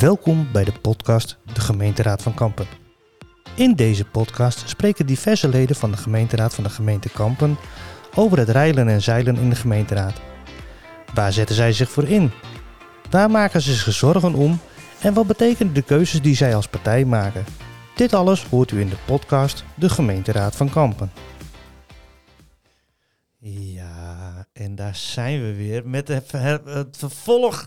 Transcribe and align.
Welkom 0.00 0.52
bij 0.52 0.64
de 0.64 0.72
podcast 0.72 1.38
De 1.52 1.60
Gemeenteraad 1.60 2.22
van 2.22 2.34
Kampen. 2.34 2.66
In 3.56 3.74
deze 3.74 4.04
podcast 4.04 4.68
spreken 4.68 5.06
diverse 5.06 5.48
leden 5.48 5.76
van 5.76 5.90
de 5.90 5.96
gemeenteraad 5.96 6.54
van 6.54 6.64
de 6.64 6.70
gemeente 6.70 7.08
Kampen 7.08 7.56
over 8.14 8.38
het 8.38 8.48
reilen 8.48 8.88
en 8.88 9.02
zeilen 9.02 9.36
in 9.36 9.50
de 9.50 9.56
gemeenteraad. 9.56 10.20
Waar 11.14 11.32
zetten 11.32 11.56
zij 11.56 11.72
zich 11.72 11.90
voor 11.90 12.08
in? 12.08 12.30
Waar 13.10 13.30
maken 13.30 13.60
ze 13.60 13.74
zich 13.74 13.94
zorgen 13.94 14.34
om? 14.34 14.60
En 15.00 15.14
wat 15.14 15.26
betekenen 15.26 15.74
de 15.74 15.82
keuzes 15.82 16.22
die 16.22 16.36
zij 16.36 16.54
als 16.54 16.68
partij 16.68 17.04
maken? 17.04 17.44
Dit 17.96 18.14
alles 18.14 18.44
hoort 18.44 18.70
u 18.70 18.80
in 18.80 18.88
de 18.88 18.98
podcast 19.06 19.64
De 19.74 19.88
Gemeenteraad 19.88 20.56
van 20.56 20.70
Kampen. 20.70 21.12
Ja, 23.38 24.46
en 24.52 24.74
daar 24.74 24.96
zijn 24.96 25.42
we 25.42 25.54
weer 25.54 25.88
met 25.88 26.08
het, 26.08 26.30
vervolg 26.90 27.66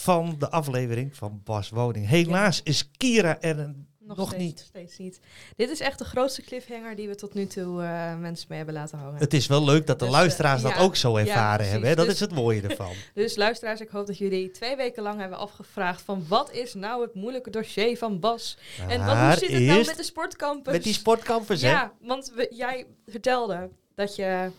van 0.00 0.36
de 0.38 0.50
aflevering 0.50 1.16
van 1.16 1.40
Bas 1.44 1.68
Woning. 1.70 2.06
Helaas 2.08 2.60
is 2.64 2.90
Kira 2.96 3.40
er 3.40 3.58
een- 3.58 3.86
nog, 3.98 4.28
steeds, 4.28 4.42
niet. 4.44 4.58
Steeds 4.68 4.98
niet. 4.98 5.20
Dit 5.56 5.70
is 5.70 5.80
echt 5.80 5.98
de 5.98 6.04
grootste 6.04 6.42
cliffhanger 6.42 6.96
die 6.96 7.08
we 7.08 7.14
tot 7.14 7.34
nu 7.34 7.46
toe 7.46 7.82
eh, 7.82 8.16
mensen 8.18 8.46
mee 8.48 8.56
hebben 8.58 8.74
laten 8.74 8.98
hangen. 8.98 9.18
Het 9.18 9.34
is 9.34 9.46
wel 9.46 9.64
leuk 9.64 9.86
dat 9.86 9.98
de 9.98 10.04
Dus, 10.04 10.14
eh, 10.14 10.20
luisteraars 10.20 10.62
dat 10.62 10.70
ja, 10.72 10.78
ook 10.78 10.96
zo 10.96 11.16
ervaren 11.16 11.68
hebben. 11.68 11.88
Hè? 11.88 11.94
Dat 11.94 12.04
Dus- 12.04 12.14
is 12.14 12.20
het 12.20 12.34
mooie 12.34 12.62
ervan. 12.62 12.92
Dus 13.14 13.36
luisteraars, 13.36 13.80
ik 13.80 13.88
hoop 13.88 14.06
dat 14.06 14.18
jullie 14.18 14.50
twee 14.50 14.76
weken 14.76 15.02
lang 15.02 15.20
hebben 15.20 15.38
afgevraagd 15.38 16.02
van 16.02 16.24
wat 16.28 16.52
is 16.52 16.74
nou 16.74 17.02
het 17.02 17.14
moeilijke 17.14 17.50
dossier 17.50 17.96
van 17.98 18.20
Bas? 18.20 18.58
en 18.88 19.06
wat, 19.06 19.16
hoe 19.16 19.32
zit 19.38 19.50
het 19.50 19.62
nou 19.62 19.84
met 19.86 19.96
de 19.96 20.02
sportcampus? 20.02 20.72
met 20.72 20.82
die 20.82 20.92
sportcampus, 20.94 21.62
hè? 21.62 21.70
Ja, 21.70 21.92
want 22.00 22.32
we, 22.34 22.46
jij 22.50 22.86
vertelde 23.06 23.68
dat 23.94 24.16
je 24.16 24.50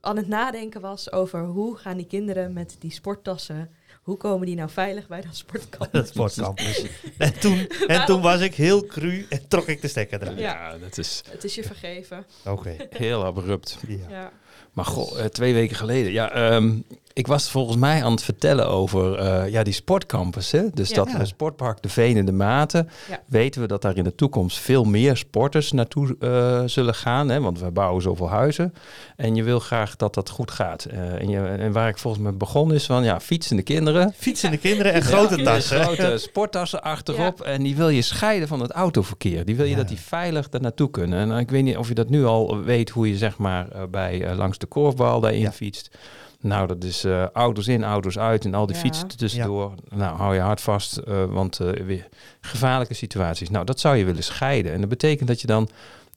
aan 0.00 0.16
het 0.16 0.28
nadenken 0.28 0.80
was 0.80 1.12
over 1.12 1.44
hoe 1.44 1.76
gaan 1.76 1.96
die 1.96 2.06
kinderen 2.06 2.52
met 2.52 2.76
die 2.78 2.92
sporttassen, 2.92 3.70
hoe 4.00 4.16
komen 4.16 4.46
die 4.46 4.56
nou 4.56 4.70
veilig 4.70 5.08
bij 5.08 5.20
dat 5.20 5.36
sportcampus? 5.36 5.90
Dat 5.92 6.08
sportcampus. 6.08 6.84
en 7.18 7.40
toen, 7.40 7.68
en 7.86 8.04
toen 8.04 8.20
was 8.20 8.40
ik 8.40 8.54
heel 8.54 8.86
cru 8.86 9.26
en 9.28 9.48
trok 9.48 9.66
ik 9.66 9.80
de 9.80 9.88
stekker 9.88 10.22
eruit. 10.22 10.38
Ja. 10.38 10.52
Ja, 10.72 10.78
dat 10.78 10.98
is 10.98 11.22
Het 11.30 11.44
is 11.44 11.54
je 11.54 11.62
vergeven. 11.62 12.26
Oké. 12.46 12.76
heel 12.90 13.24
abrupt. 13.24 13.78
Ja. 13.88 13.96
Ja. 14.08 14.32
Maar 14.72 14.84
goh, 14.84 15.18
eh, 15.18 15.24
twee 15.24 15.54
weken 15.54 15.76
geleden. 15.76 16.12
Ja, 16.12 16.30
ehm, 16.32 16.72
ik 17.12 17.26
was 17.26 17.50
volgens 17.50 17.76
mij 17.76 18.04
aan 18.04 18.10
het 18.12 18.22
vertellen 18.22 18.68
over 18.68 19.14
eh, 19.18 19.48
ja, 19.52 19.62
die 19.62 19.72
sportcampus. 19.72 20.50
Hè? 20.50 20.62
Dus 20.74 20.88
Ja. 20.88 20.94
dat 20.94 21.10
Ja. 21.10 21.18
eh, 21.20 21.26
sportpark 21.26 21.82
De 21.82 21.88
Veen 21.88 22.16
en 22.16 22.24
de 22.24 22.32
Maten. 22.32 22.88
Ja. 23.08 23.20
Weten 23.26 23.60
we 23.60 23.66
dat 23.66 23.82
daar 23.82 23.96
in 23.96 24.04
de 24.04 24.14
toekomst 24.14 24.58
veel 24.58 24.84
meer 24.84 25.16
sporters 25.16 25.72
naartoe 25.72 26.16
eh, 26.20 26.62
zullen 26.66 26.94
gaan. 26.94 27.28
Hè? 27.28 27.40
Want 27.40 27.60
we 27.60 27.70
bouwen 27.70 28.02
zoveel 28.02 28.28
huizen. 28.28 28.74
En 29.16 29.34
je 29.34 29.42
wil 29.42 29.58
graag 29.60 29.96
dat 29.96 30.14
dat 30.14 30.28
goed 30.30 30.50
gaat. 30.50 30.84
Eh, 30.84 30.98
en, 31.20 31.28
je, 31.28 31.38
en 31.40 31.72
waar 31.72 31.88
ik 31.88 31.98
volgens 31.98 32.22
mij 32.22 32.34
begon 32.34 32.72
is 32.74 32.86
van 32.86 33.04
ja, 33.04 33.20
fietsende 33.20 33.62
kinderen. 33.62 34.12
Fietsende 34.16 34.56
kinderen 34.56 34.92
en 34.92 35.02
grote 35.02 35.36
Ja, 35.36 35.44
tassen. 35.44 35.82
Grote 35.84 36.18
sporttassen 36.18 36.82
achterop. 36.82 37.40
En 37.40 37.62
die 37.62 37.76
wil 37.76 37.88
je 37.88 38.02
scheiden 38.02 38.48
van 38.48 38.60
het 38.60 38.70
autoverkeer. 38.70 39.44
Die 39.44 39.56
wil 39.56 39.64
je 39.64 39.70
Ja. 39.70 39.76
dat 39.76 39.88
die 39.88 40.00
veilig 40.00 40.48
daar 40.48 40.60
naartoe 40.60 40.90
kunnen. 40.90 41.30
En 41.30 41.38
ik 41.38 41.50
weet 41.50 41.62
niet 41.62 41.76
of 41.76 41.88
je 41.88 41.94
dat 41.94 42.08
nu 42.08 42.24
al 42.24 42.60
weet 42.62 42.90
hoe 42.90 43.08
je 43.08 43.16
zeg 43.16 43.38
maar 43.38 43.66
bij 43.90 44.24
eh, 44.24 44.36
langs 44.40 44.58
de 44.58 44.66
korfbal 44.66 45.20
daarin 45.20 45.40
Ja. 45.40 45.52
fietst. 45.52 45.98
Nou, 46.40 46.66
dat 46.66 46.84
is 46.84 47.04
eh, 47.04 47.26
auto's 47.28 47.66
in, 47.68 47.84
auto's 47.84 48.18
uit 48.18 48.44
en 48.44 48.54
al 48.54 48.66
die 48.66 48.74
Ja. 48.76 48.80
fietsen 48.82 49.08
tussendoor. 49.08 49.74
Nou, 49.88 50.16
hou 50.16 50.34
je 50.34 50.40
hard 50.40 50.60
vast, 50.60 50.96
eh, 50.96 51.24
want 51.24 51.60
eh, 51.60 51.72
weer 51.84 52.08
gevaarlijke 52.40 52.94
situaties. 52.94 53.50
Nou, 53.50 53.64
dat 53.64 53.80
zou 53.80 53.96
je 53.96 54.04
willen 54.04 54.22
scheiden. 54.24 54.72
En 54.72 54.80
dat 54.80 54.88
betekent 54.88 55.28
dat 55.28 55.40
je 55.40 55.46
dan 55.46 55.68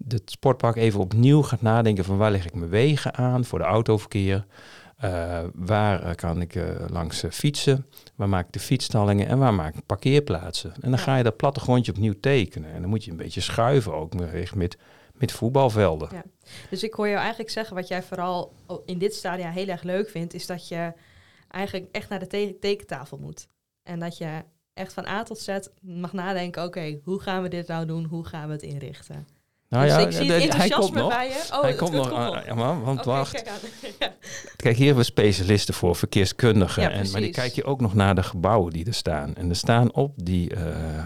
het 0.08 0.22
sportpark 0.26 0.76
even 0.76 1.00
opnieuw 1.00 1.42
gaat 1.42 1.62
nadenken 1.62 2.04
van 2.06 2.18
waar 2.18 2.32
leg 2.32 2.46
ik 2.46 2.54
mijn 2.56 2.70
wegen 2.70 3.16
aan 3.16 3.46
voor 3.46 3.60
de 3.60 3.66
autoverkeer. 3.66 4.46
Eh, 4.98 5.40
waar 5.56 6.04
eh, 6.04 6.16
kan 6.16 6.42
ik 6.42 6.56
eh, 6.56 6.64
langs 6.90 7.24
eh, 7.24 7.32
fietsen? 7.32 7.86
Waar 8.16 8.30
maak 8.30 8.46
ik 8.46 8.54
de 8.54 8.60
fietsstallingen 8.60 9.28
en 9.28 9.38
waar 9.38 9.54
maak 9.54 9.76
ik 9.76 9.86
parkeerplaatsen? 9.86 10.74
En 10.74 10.82
dan 10.82 10.92
Ja. 10.92 10.98
ga 10.98 11.16
je 11.16 11.24
dat 11.24 11.38
plattegrondje 11.38 11.92
opnieuw 11.92 12.14
tekenen. 12.20 12.74
En 12.74 12.82
dan 12.82 12.90
moet 12.90 13.04
je 13.04 13.12
een 13.12 13.18
beetje 13.18 13.42
schuiven 13.42 13.94
ook 13.94 14.14
met, 14.56 14.78
met, 15.18 15.32
voetbalvelden. 15.32 16.10
Ja. 16.12 16.24
Dus 16.70 16.84
ik 16.84 16.94
hoor 16.94 17.08
jou 17.08 17.20
eigenlijk 17.20 17.50
zeggen, 17.50 17.76
wat 17.76 17.88
jij 17.88 18.04
vooral 18.04 18.54
in 18.86 18.98
dit 18.98 19.14
stadia 19.16 19.50
heel 19.52 19.68
erg 19.68 19.84
leuk 19.84 20.10
vindt, 20.10 20.34
is 20.34 20.46
dat 20.46 20.68
je 20.68 20.94
eigenlijk 21.50 21.88
echt 21.92 22.10
naar 22.10 22.20
de 22.20 22.28
te- 22.28 22.58
tekentafel 22.60 23.18
moet. 23.18 23.48
En 23.84 24.00
dat 24.00 24.18
je 24.18 24.44
echt 24.74 24.94
van 24.94 25.06
A 25.08 25.24
tot 25.24 25.40
Z 25.40 25.58
mag 25.82 26.14
nadenken, 26.14 26.64
oké, 26.64 27.00
hoe 27.04 27.20
gaan 27.20 27.42
we 27.44 27.50
dit 27.50 27.68
nou 27.68 27.86
doen? 27.86 28.04
Hoe 28.04 28.26
gaan 28.26 28.48
we 28.48 28.54
het 28.54 28.62
inrichten? 28.62 29.28
Nou 29.74 29.86
dus 29.86 29.94
ja, 29.94 30.00
ik 30.00 30.12
zie 30.12 30.32
het 30.32 30.32
hij 30.32 30.48
komt 30.48 30.54
enthousiasme 30.62 31.00
nog. 31.00 31.10
bij 31.10 31.28
je. 31.28 31.48
Oh, 31.54 31.62
hij 31.62 31.70
het- 31.70 31.80
komt 31.80 31.94
het 31.94 32.00
nog. 32.02 32.10
komt 32.10 32.36
ah, 32.36 32.46
ja, 32.46 32.54
maar, 32.54 32.84
want 32.84 33.04
wacht. 33.06 33.32
kijk 33.32 33.48
aan. 33.48 33.56
Ja. 34.00 34.14
Kijk, 34.56 34.76
hier 34.76 34.86
hebben 34.86 35.04
we 35.04 35.10
specialisten 35.12 35.74
voor, 35.74 35.96
verkeerskundigen. 35.96 36.84
Ja, 36.84 36.90
en, 36.90 37.12
maar 37.12 37.22
die 37.22 37.32
kijk 37.32 37.54
je 37.54 37.64
ook 37.64 37.82
nog 37.82 37.94
naar 37.94 38.16
de 38.16 38.24
gebouwen 38.24 38.74
die 38.74 38.86
er 38.86 38.94
staan. 38.94 39.36
En 39.36 39.50
er 39.50 39.56
staan 39.56 39.94
op, 39.94 40.12
die, 40.16 40.56
eh, 40.56 40.66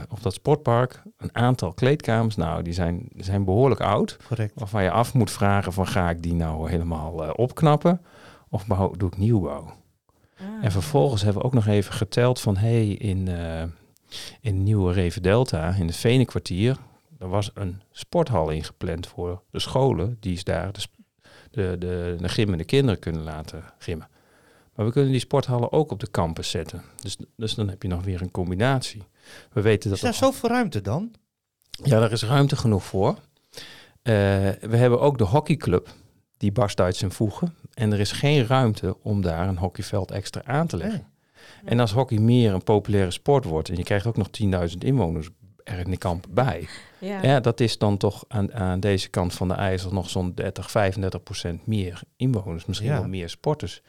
op 0.10 0.24
dat 0.24 0.34
sportpark 0.34 1.02
een 1.18 1.36
aantal 1.36 1.74
kleedkamers. 1.74 2.36
Nou, 2.36 2.62
die 2.64 2.74
zijn, 2.74 3.08
zijn 3.16 3.46
behoorlijk 3.46 3.82
oud. 3.82 4.18
Correct. 4.28 4.52
Waarvan 4.56 4.84
je 4.84 4.92
af 4.92 5.14
moet 5.14 5.32
vragen 5.32 5.74
van 5.74 5.88
ga 5.88 6.10
ik 6.10 6.22
die 6.24 6.34
nou 6.34 6.70
helemaal 6.70 7.24
eh, 7.24 7.30
opknappen? 7.36 8.02
Of 8.50 8.68
bouw, 8.68 8.92
doe 8.92 9.10
ik 9.10 9.18
nieuwbouw? 9.18 9.74
Ah. 10.40 10.46
En 10.62 10.72
vervolgens 10.72 11.22
hebben 11.22 11.42
we 11.42 11.48
ook 11.48 11.54
nog 11.54 11.68
even 11.68 11.94
geteld 11.94 12.40
van 12.42 12.58
hey, 12.58 12.88
in, 12.88 13.28
eh 13.28 13.64
in 14.42 14.64
Nieuwe 14.64 14.94
Reven 14.94 15.22
Delta, 15.22 15.74
in 15.80 15.88
het 15.88 15.96
Venenkwartier, 15.96 16.78
er 17.20 17.28
was 17.30 17.52
een 17.54 17.82
sporthal 17.92 18.50
ingepland 18.50 19.08
voor 19.08 19.42
de 19.52 19.60
scholen 19.60 20.18
die 20.20 20.34
is 20.34 20.44
daar 20.44 20.72
de, 20.72 20.82
de, 21.52 21.76
de, 21.80 22.16
de 22.20 22.30
gimmende 22.30 22.64
kinderen 22.64 23.00
kunnen 23.00 23.24
laten 23.24 23.64
gimmen. 23.78 24.08
Maar 24.76 24.86
we 24.86 24.92
kunnen 24.92 25.12
die 25.12 25.20
sporthallen 25.20 25.72
ook 25.72 25.92
op 25.92 26.00
de 26.00 26.12
campus 26.12 26.50
zetten. 26.50 26.84
Dus, 27.02 27.18
dus 27.36 27.56
dan 27.56 27.70
heb 27.70 27.82
je 27.82 27.88
nog 27.88 28.04
weer 28.04 28.22
een 28.22 28.32
combinatie. 28.32 29.04
We 29.54 29.62
weten 29.62 29.90
dat 29.90 29.98
Is 29.98 30.04
daar 30.04 30.12
er- 30.12 30.18
zoveel 30.18 30.50
ruimte 30.50 30.82
dan? 30.82 31.12
ja, 31.84 32.00
daar 32.00 32.12
is 32.12 32.24
ruimte 32.24 32.56
genoeg 32.56 32.84
voor. 32.84 33.10
Eh, 34.02 34.14
we 34.62 34.78
hebben 34.78 35.00
ook 35.00 35.18
de 35.18 35.24
hockeyclub, 35.24 35.90
die 36.38 36.52
barst 36.52 36.80
uit 36.80 36.96
zijn 36.96 37.12
voegen. 37.12 37.56
En 37.74 37.92
er 37.92 38.00
is 38.00 38.12
geen 38.12 38.46
ruimte 38.48 38.98
om 39.02 39.22
daar 39.22 39.48
een 39.48 39.58
hockeyveld 39.58 40.12
extra 40.12 40.42
aan 40.44 40.68
te 40.68 40.78
leggen. 40.78 41.08
Nee. 41.62 41.70
En 41.72 41.80
als 41.80 41.92
hockey 41.92 42.18
meer 42.18 42.54
een 42.54 42.64
populaire 42.64 43.12
sport 43.12 43.44
wordt 43.46 43.70
en 43.70 43.76
je 43.76 43.84
krijgt 43.84 44.06
ook 44.06 44.18
nog 44.18 44.28
10.000 44.70 44.78
inwoners 44.78 45.30
er 45.68 45.80
in 45.86 45.92
de 45.92 45.98
kamp 45.98 46.26
bij. 46.30 46.68
Ja. 47.00 47.22
Ja. 47.24 47.40
dat 47.40 47.60
is 47.60 47.78
dan 47.78 47.98
toch 47.98 48.26
aan, 48.28 48.54
aan 48.54 48.80
deze 48.80 49.10
kant 49.10 49.34
van 49.34 49.48
de 49.48 49.54
IJssel 49.54 49.94
nog 49.94 50.10
zo'n 50.10 50.32
30, 50.36 50.72
35 50.72 51.24
procent 51.24 51.68
meer 51.68 52.02
inwoners. 52.16 52.66
Misschien 52.66 52.90
Ja. 52.90 53.00
wel 53.00 53.08
meer 53.10 53.30
sporters. 53.30 53.82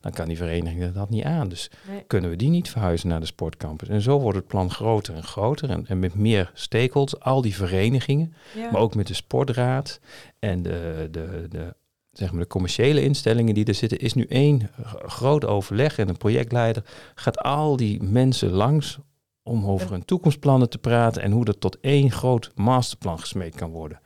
Dan 0.00 0.12
kan 0.12 0.28
die 0.28 0.36
vereniging 0.36 0.92
dat 0.92 1.10
niet 1.10 1.24
aan. 1.24 1.48
Dus 1.48 1.70
Nee. 1.88 2.02
kunnen 2.06 2.30
we 2.30 2.36
die 2.36 2.48
niet 2.50 2.70
verhuizen 2.70 3.08
naar 3.08 3.20
de 3.20 3.26
sportcampus. 3.26 3.88
En 3.88 4.00
zo 4.02 4.18
wordt 4.20 4.38
het 4.38 4.46
plan 4.46 4.70
groter 4.70 5.14
en 5.14 5.22
groter. 5.22 5.70
En, 5.70 5.86
en 5.86 5.98
met 5.98 6.14
meer 6.14 6.50
stakeholders, 6.54 7.20
al 7.22 7.42
die 7.42 7.54
verenigingen. 7.54 8.34
Ja. 8.56 8.70
Maar 8.70 8.80
ook 8.80 8.94
met 8.94 9.06
de 9.06 9.14
sportraad 9.14 10.00
en 10.38 10.62
de, 10.62 11.08
de, 11.10 11.46
de, 11.48 11.74
zeg 12.12 12.30
maar 12.32 12.40
de 12.42 12.46
commerciële 12.48 13.02
instellingen 13.02 13.54
die 13.54 13.64
er 13.64 13.74
zitten, 13.74 13.98
is 13.98 14.14
nu 14.14 14.24
één 14.28 14.70
groot 15.06 15.44
overleg. 15.44 15.98
En 15.98 16.08
een 16.08 16.16
projectleider 16.16 16.84
gaat 17.14 17.38
al 17.38 17.76
die 17.76 18.02
mensen 18.02 18.50
langs 18.50 18.98
om 19.42 19.66
over 19.66 19.90
hun 19.90 20.04
toekomstplannen 20.04 20.70
te 20.70 20.78
praten 20.78 21.22
en 21.22 21.32
hoe 21.32 21.44
dat 21.44 21.60
tot 21.60 21.80
één 21.80 22.10
groot 22.10 22.50
masterplan 22.54 23.18
gesmeed 23.18 23.54
kan 23.54 23.70
worden. 23.70 24.00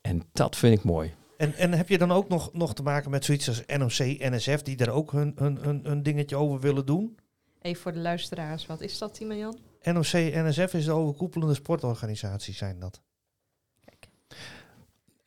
En 0.00 0.22
dat 0.32 0.56
vind 0.56 0.78
ik 0.78 0.84
mooi. 0.84 1.14
En, 1.36 1.54
en 1.54 1.72
heb 1.72 1.88
je 1.88 1.98
dan 1.98 2.12
ook 2.12 2.28
nog, 2.28 2.52
nog 2.52 2.74
te 2.74 2.82
maken 2.82 3.10
met 3.10 3.24
zoiets 3.24 3.48
als 3.48 3.62
NOC, 3.66 3.98
NSF, 4.18 4.62
die 4.62 4.76
daar 4.76 4.88
ook 4.88 5.12
hun, 5.12 5.32
hun, 5.36 5.58
hun, 5.60 5.80
hun 5.84 6.02
dingetje 6.02 6.36
over 6.36 6.60
willen 6.60 6.86
doen? 6.86 7.18
Even 7.60 7.82
voor 7.82 7.92
de 7.92 7.98
luisteraars, 7.98 8.66
wat 8.66 8.80
is 8.80 8.98
dat, 8.98 9.14
Timo 9.14 9.34
Jan? 9.34 9.58
NOC, 9.82 10.12
NSF 10.12 10.74
is 10.74 10.84
de 10.84 10.92
overkoepelende 10.92 11.54
sportorganisatie, 11.54 12.54
zijn 12.54 12.78
dat. 12.78 13.00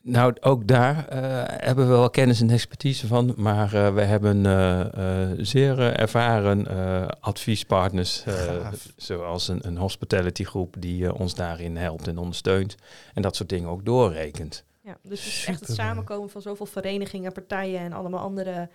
Nou, 0.03 0.35
ook 0.39 0.67
daar 0.67 1.07
eh, 1.07 1.21
hebben 1.65 1.85
we 1.85 1.91
wel 1.91 2.09
kennis 2.09 2.41
en 2.41 2.49
expertise 2.49 3.07
van, 3.07 3.33
maar 3.37 3.73
eh, 3.73 3.93
we 3.93 4.01
hebben 4.01 4.45
eh, 4.45 5.31
zeer 5.37 5.79
ervaren 5.79 6.67
eh, 6.67 7.07
adviespartners, 7.19 8.23
eh, 8.23 8.71
zoals 8.95 9.47
een, 9.47 9.67
een 9.67 9.77
hospitality 9.77 10.43
groep 10.43 10.75
die 10.79 11.13
ons 11.13 11.35
daarin 11.35 11.77
helpt 11.77 12.07
en 12.07 12.17
ondersteunt 12.17 12.75
en 13.13 13.21
dat 13.21 13.35
soort 13.35 13.49
dingen 13.49 13.69
ook 13.69 13.85
doorrekent. 13.85 14.63
Ja, 14.83 14.97
dus 15.01 15.23
het 15.23 15.33
is 15.33 15.45
echt 15.45 15.59
het 15.59 15.75
samenkomen 15.75 16.29
van 16.29 16.41
zoveel 16.41 16.65
verenigingen, 16.65 17.31
partijen 17.31 17.79
en 17.79 17.93
allemaal 17.93 18.19
andere. 18.19 18.69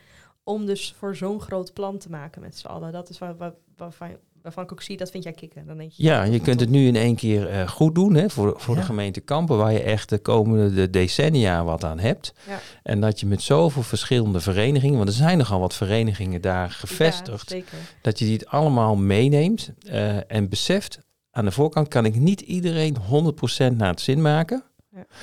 Om 0.44 0.66
dus 0.66 0.94
voor 0.98 1.16
zo'n 1.16 1.40
groot 1.40 1.72
plan 1.72 1.98
te 1.98 2.10
maken 2.10 2.40
met 2.40 2.56
z'n 2.56 2.66
allen. 2.66 2.92
Dat 2.92 3.08
is 3.08 3.18
waar, 3.18 3.36
waar, 3.36 3.54
waarvan, 3.76 4.16
waarvan 4.46 4.64
ik 4.64 4.72
ook 4.72 4.82
zie, 4.82 4.96
dat 4.96 5.10
vind 5.10 5.24
jij 5.24 5.32
kicken. 5.32 5.66
Dan 5.66 5.76
denk 5.76 5.90
je, 5.92 6.02
Ja, 6.02 6.22
je 6.22 6.40
kunt 6.40 6.60
het 6.60 6.68
nu 6.70 6.86
in 6.86 6.96
één 6.96 7.16
keer 7.16 7.48
eh, 7.48 7.68
goed 7.68 7.94
doen 7.94 8.14
hè, 8.14 8.30
voor, 8.30 8.54
voor 8.56 8.74
Ja. 8.74 8.80
de 8.80 8.86
gemeente 8.86 9.20
Kampen, 9.20 9.56
waar 9.56 9.72
je 9.72 9.82
echt 9.82 10.08
de 10.08 10.18
komende 10.18 10.90
decennia 10.90 11.64
wat 11.64 11.84
aan 11.84 11.98
hebt. 11.98 12.34
Ja. 12.48 12.58
En 12.82 13.00
dat 13.00 13.20
je 13.20 13.26
met 13.26 13.42
zoveel 13.42 13.82
verschillende 13.82 14.40
verenigingen, 14.40 14.96
want 14.96 15.08
er 15.08 15.14
zijn 15.14 15.38
nogal 15.38 15.60
wat 15.60 15.74
verenigingen 15.74 16.40
daar 16.40 16.70
gevestigd, 16.70 17.50
Ja, 17.50 17.62
dat 18.02 18.18
je 18.18 18.24
die 18.24 18.34
het 18.34 18.46
allemaal 18.46 18.96
meeneemt 18.96 19.70
eh, 19.88 20.32
en 20.32 20.48
beseft, 20.48 20.98
aan 21.30 21.44
de 21.44 21.50
voorkant 21.52 21.88
kan 21.88 22.04
ik 22.04 22.14
niet 22.16 22.40
iedereen 22.40 22.96
100% 23.72 23.76
naar 23.76 23.88
het 23.90 24.00
zin 24.00 24.22
maken, 24.22 24.62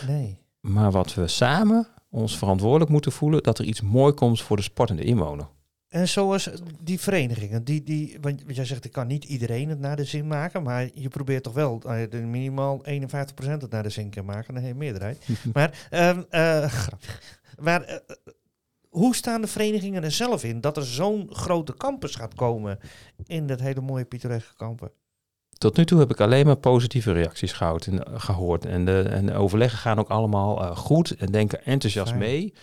Nee. 0.08 0.38
maar 0.60 0.92
wat 0.92 1.14
we 1.14 1.28
samen 1.28 1.88
ons 2.10 2.38
verantwoordelijk 2.38 2.92
moeten 2.92 3.12
voelen, 3.12 3.44
dat 3.44 3.60
er 3.60 3.66
iets 3.66 3.82
mooi 3.82 4.14
komt 4.14 4.42
voor 4.42 4.58
de 4.58 4.64
sportende 4.64 5.04
inwoner. 5.04 5.48
En 5.94 6.08
zoals 6.08 6.50
die 6.80 7.00
verenigingen, 7.00 7.64
die, 7.64 7.84
die, 7.84 8.18
want 8.22 8.44
jij 8.48 8.66
zegt, 8.66 8.86
ik 8.86 8.92
kan 8.92 9.08
niet 9.08 9.24
iedereen 9.24 9.70
het 9.70 9.80
naar 9.80 9.96
de 9.96 10.04
zin 10.04 10.28
maken, 10.28 10.64
maar 10.64 10.90
je 10.94 11.08
probeert 11.08 11.44
toch 11.44 11.54
wel 11.54 11.82
uh, 11.86 12.10
de 12.10 12.18
minimaal 12.18 12.86
51% 12.86 12.90
het 13.36 13.70
naar 13.70 13.84
de 13.84 13.90
zin 13.90 14.10
kan 14.10 14.26
maken, 14.26 14.56
een 14.56 14.62
hele 14.62 14.74
meerderheid. 14.74 15.28
maar, 15.54 15.88
uh, 15.92 16.66
grappig. 16.66 17.40
Maar 17.60 17.90
uh, 17.90 17.96
hoe 18.90 19.16
staan 19.16 19.42
de 19.42 19.48
verenigingen 19.48 20.04
er 20.04 20.12
zelf 20.12 20.44
in 20.44 20.62
dat 20.62 20.78
er 20.78 20.86
zo'n 20.86 21.28
grote 21.32 21.74
campus 21.78 22.16
gaat 22.16 22.34
komen 22.34 22.80
in 23.26 23.48
dat 23.48 23.60
hele 23.60 23.82
mooie 23.82 24.06
pittoreske 24.06 24.56
kampen? 24.56 24.92
Tot 25.58 25.78
nu 25.78 25.86
toe 25.86 26.00
heb 26.00 26.12
ik 26.12 26.22
alleen 26.22 26.46
maar 26.46 26.56
positieve 26.56 27.12
reacties 27.12 27.52
gehoord 27.52 27.88
en, 27.88 28.02
gehoord. 28.20 28.66
En 28.66 28.86
de, 28.86 29.02
en 29.02 29.26
de 29.26 29.34
overleggen 29.34 29.80
gaan 29.80 30.00
ook 30.00 30.10
allemaal 30.10 30.62
uh, 30.62 30.78
goed 30.78 31.12
en 31.12 31.32
denken 31.32 31.66
enthousiast 31.66 32.10
Fijn. 32.10 32.20
mee. 32.20 32.54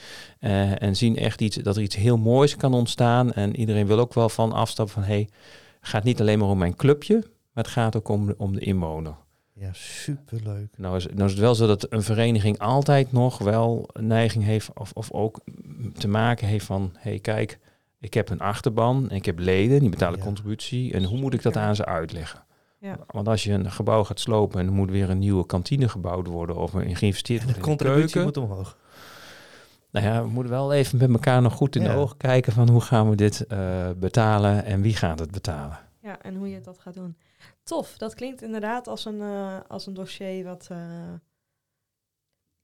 Uh, 0.40 0.82
en 0.82 0.96
zien 0.96 1.16
echt 1.16 1.40
iets, 1.40 1.56
dat 1.56 1.76
er 1.76 1.82
iets 1.82 1.96
heel 1.96 2.16
moois 2.16 2.56
kan 2.56 2.75
ontstaan. 2.75 3.32
En 3.32 3.56
iedereen 3.56 3.87
wil 3.87 3.98
ook 3.98 4.14
wel 4.14 4.28
van 4.28 4.52
afstappen 4.52 4.94
van... 4.94 5.02
hé, 5.02 5.12
hey, 5.12 5.28
het 5.81 5.88
gaat 5.88 6.04
niet 6.04 6.20
alleen 6.20 6.38
maar 6.38 6.48
om 6.48 6.58
mijn 6.58 6.76
clubje... 6.76 7.14
maar 7.52 7.64
het 7.64 7.72
gaat 7.72 7.96
ook 7.96 8.08
om, 8.08 8.34
om 8.37 8.52
de 8.52 8.60
inwoner. 8.60 9.14
Ja, 9.52 9.70
superleuk. 9.72 10.69
Nou 10.76 10.96
is, 10.96 11.06
nou 11.06 11.25
is 11.25 11.31
het 11.31 11.40
wel 11.40 11.54
zo 11.54 11.66
dat 11.66 11.87
een 11.90 12.02
vereniging 12.02 12.58
altijd 12.58 13.12
nog 13.12 13.38
wel 13.38 13.88
een 13.92 14.06
neiging 14.06 14.44
heeft... 14.44 14.70
of, 14.75 14.90
of 14.94 15.12
ook 15.12 15.40
te 15.98 16.08
maken 16.08 16.46
heeft 16.46 16.66
van... 16.66 16.90
hé, 16.94 17.10
hey, 17.10 17.19
kijk, 17.19 17.58
ik 18.00 18.14
heb 18.14 18.31
een 18.31 18.40
achterban, 18.40 19.10
ik 19.10 19.25
heb 19.25 19.38
leden, 19.38 19.81
die 19.81 19.88
betalen 19.88 20.19
ja. 20.19 20.25
contributie... 20.25 20.92
en 20.92 21.04
hoe 21.04 21.19
moet 21.19 21.34
ik 21.34 21.42
dat 21.42 21.56
aan 21.56 21.76
ze 21.76 21.84
uitleggen? 21.84 22.44
Ja. 22.80 22.98
Want 23.06 23.28
als 23.28 23.44
je 23.44 23.52
een 23.52 23.70
gebouw 23.70 24.04
gaat 24.04 24.20
slopen 24.20 24.60
en 24.60 24.66
er 24.66 24.72
moet 24.72 24.90
weer 24.90 25.10
een 25.10 25.18
nieuwe 25.18 25.46
kantine 25.46 25.88
gebouwd 25.88 26.26
worden 26.26 26.56
of 26.56 26.74
er 26.74 26.96
geïnvesteerd 26.96 27.44
worden. 27.44 27.62
De 27.62 27.68
contributie 27.68 28.22
moet 28.22 28.36
omhoog. 28.36 28.76
Nou 29.90 30.06
ja, 30.06 30.22
we 30.22 30.28
moeten 30.28 30.52
wel 30.52 30.72
even 30.72 30.98
met 30.98 31.10
elkaar 31.10 31.42
nog 31.42 31.52
goed 31.52 31.76
in 31.76 31.82
ja. 31.82 31.92
de 31.92 31.98
ogen 31.98 32.16
kijken 32.16 32.52
van 32.52 32.68
hoe 32.68 32.80
gaan 32.80 33.10
we 33.10 33.16
dit 33.16 33.44
uh, 33.48 33.90
betalen 33.96 34.64
en 34.64 34.80
wie 34.80 34.96
gaat 34.96 35.18
het 35.18 35.30
betalen. 35.30 35.78
Ja, 36.02 36.22
en 36.22 36.36
hoe 36.36 36.50
je 36.50 36.60
dat 36.60 36.78
gaat 36.78 36.94
doen. 36.94 37.16
Tof, 37.62 37.98
dat 37.98 38.14
klinkt 38.14 38.42
inderdaad 38.42 38.88
als 38.88 39.04
een, 39.04 39.18
uh, 39.18 39.56
als 39.68 39.86
een 39.86 39.94
dossier 39.94 40.44
wat... 40.44 40.68
Uh, 40.72 40.78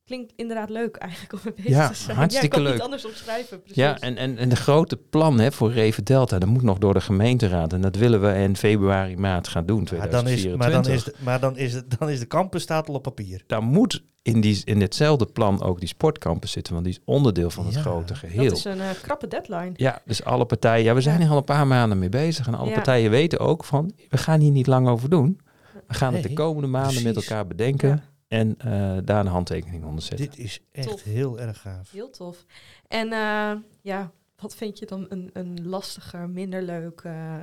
klinkt 0.07 0.33
inderdaad 0.37 0.71
leuk 0.71 0.97
eigenlijk 0.97 1.33
om 1.33 1.39
mee 1.45 1.55
bezig 1.55 1.71
ja, 1.71 1.89
te 1.89 1.95
zijn. 1.95 2.17
Hartstikke 2.17 2.57
ja, 2.57 2.63
ik 2.63 2.67
leuk. 2.69 2.75
niet 2.75 2.85
anders 2.85 3.05
omschrijven. 3.07 3.59
Precies. 3.61 3.77
Ja, 3.77 3.99
en, 3.99 4.17
en, 4.17 4.39
en 4.39 4.49
de 4.49 4.57
grote 4.57 4.97
plan 4.97 5.39
hè, 5.39 5.53
voor 5.53 5.73
Reven 5.73 6.05
Delta, 6.05 6.39
dat 6.39 6.49
moet 6.49 6.63
nog 6.63 6.79
door 6.79 6.93
de 6.95 7.01
gemeenteraad. 7.01 7.73
En 7.73 7.81
dat 7.81 7.97
willen 7.97 8.21
we 8.21 8.35
in 8.43 8.57
februari, 8.57 9.17
maart 9.17 9.49
gaan 9.49 9.67
doen, 9.67 9.85
2024. 9.85 10.59
Maar 10.59 10.71
dan 10.71 10.83
is, 10.83 10.83
maar 10.83 10.83
dan 10.83 10.93
is, 10.93 11.05
de, 11.05 11.25
maar 11.25 11.41
dan 11.41 11.57
is, 11.57 11.73
de, 11.73 11.97
dan 11.99 12.11
is 12.11 12.19
de 12.19 12.27
campus 12.27 12.63
staat 12.63 12.89
al 12.89 12.95
op 12.95 13.03
papier. 13.03 13.43
Daar 13.47 13.63
moet 13.63 14.03
in, 14.23 14.41
die, 14.41 14.63
in 14.65 14.79
ditzelfde 14.79 15.27
plan 15.27 15.63
ook 15.63 15.79
die 15.79 15.89
sportcampus 15.89 16.51
zitten, 16.51 16.73
want 16.73 16.85
die 16.85 16.95
is 16.95 17.01
onderdeel 17.05 17.51
van 17.51 17.65
het 17.67 17.75
Ja. 17.75 17.81
grote 17.81 18.15
geheel. 18.15 18.45
Dat 18.49 18.57
is 18.57 18.65
een 18.65 18.77
uh, 18.79 18.85
krappe 19.03 19.29
deadline. 19.29 19.71
Ja, 19.75 20.01
dus 20.05 20.25
alle 20.25 20.45
partijen, 20.45 20.85
ja, 20.85 20.95
we 20.95 21.01
zijn 21.01 21.19
Ja. 21.19 21.25
er 21.25 21.31
al 21.31 21.37
een 21.37 21.45
paar 21.45 21.67
maanden 21.67 21.99
mee 21.99 22.09
bezig. 22.09 22.47
En 22.47 22.55
alle 22.55 22.69
Ja. 22.69 22.75
partijen 22.75 23.11
weten 23.11 23.39
ook 23.39 23.65
van, 23.65 23.93
we 24.09 24.17
gaan 24.19 24.41
hier 24.41 24.51
niet 24.53 24.67
lang 24.67 24.89
over 24.89 25.11
doen. 25.11 25.41
We 25.87 25.95
gaan 25.95 26.15
het 26.15 26.23
de 26.23 26.33
komende 26.33 26.69
maanden 26.69 27.03
met 27.03 27.17
elkaar 27.17 27.47
bedenken. 27.47 28.03
En 28.29 28.55
eh, 28.59 28.97
daar 29.05 29.21
een 29.21 29.27
handtekening 29.27 29.85
onder 29.85 30.03
zetten. 30.03 30.27
Dit 30.27 30.39
is 30.39 30.61
echt 30.73 30.89
Tof. 30.89 31.03
heel 31.03 31.41
erg 31.41 31.61
gaaf. 31.61 31.91
Heel 31.91 32.11
tof. 32.11 32.45
En 32.89 33.13
eh, 33.13 33.53
ja, 33.81 34.11
wat 34.37 34.55
vind 34.55 34.79
je 34.79 34.87
dan 34.87 35.07
een, 35.09 35.31
een 35.33 35.69
lastiger, 35.69 36.29
minder 36.29 36.63
leuk 36.63 37.01
eh, 37.01 37.43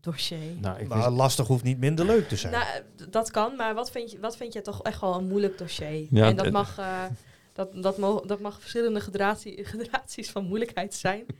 dossier? 0.00 0.54
Nou, 0.60 0.78
ik 0.78 0.88
Maar 0.88 0.98
wist- 0.98 1.10
lastig 1.10 1.46
hoeft 1.46 1.64
niet 1.64 1.78
minder 1.78 2.06
leuk 2.06 2.28
te 2.28 2.36
zijn. 2.36 2.52
Nou, 2.52 2.66
dat 3.10 3.30
kan, 3.30 3.56
maar 3.56 3.74
wat 3.74 3.90
vind 3.90 4.10
je, 4.10 4.20
wat 4.20 4.36
vind 4.36 4.52
je 4.52 4.60
toch 4.62 4.82
echt 4.82 5.00
wel 5.00 5.14
een 5.14 5.28
moeilijk 5.28 5.58
dossier? 5.58 6.06
Ja, 6.10 6.26
en 6.28 6.36
dat 6.36 6.50
mag, 6.50 6.78
eh, 6.78 7.04
dat, 7.52 7.82
dat, 7.82 7.98
mo 7.98 8.22
dat 8.26 8.40
mag 8.40 8.60
verschillende 8.60 9.00
generatie, 9.00 9.64
generaties 9.72 10.30
van 10.30 10.44
moeilijkheid 10.44 10.94
zijn. 10.94 11.26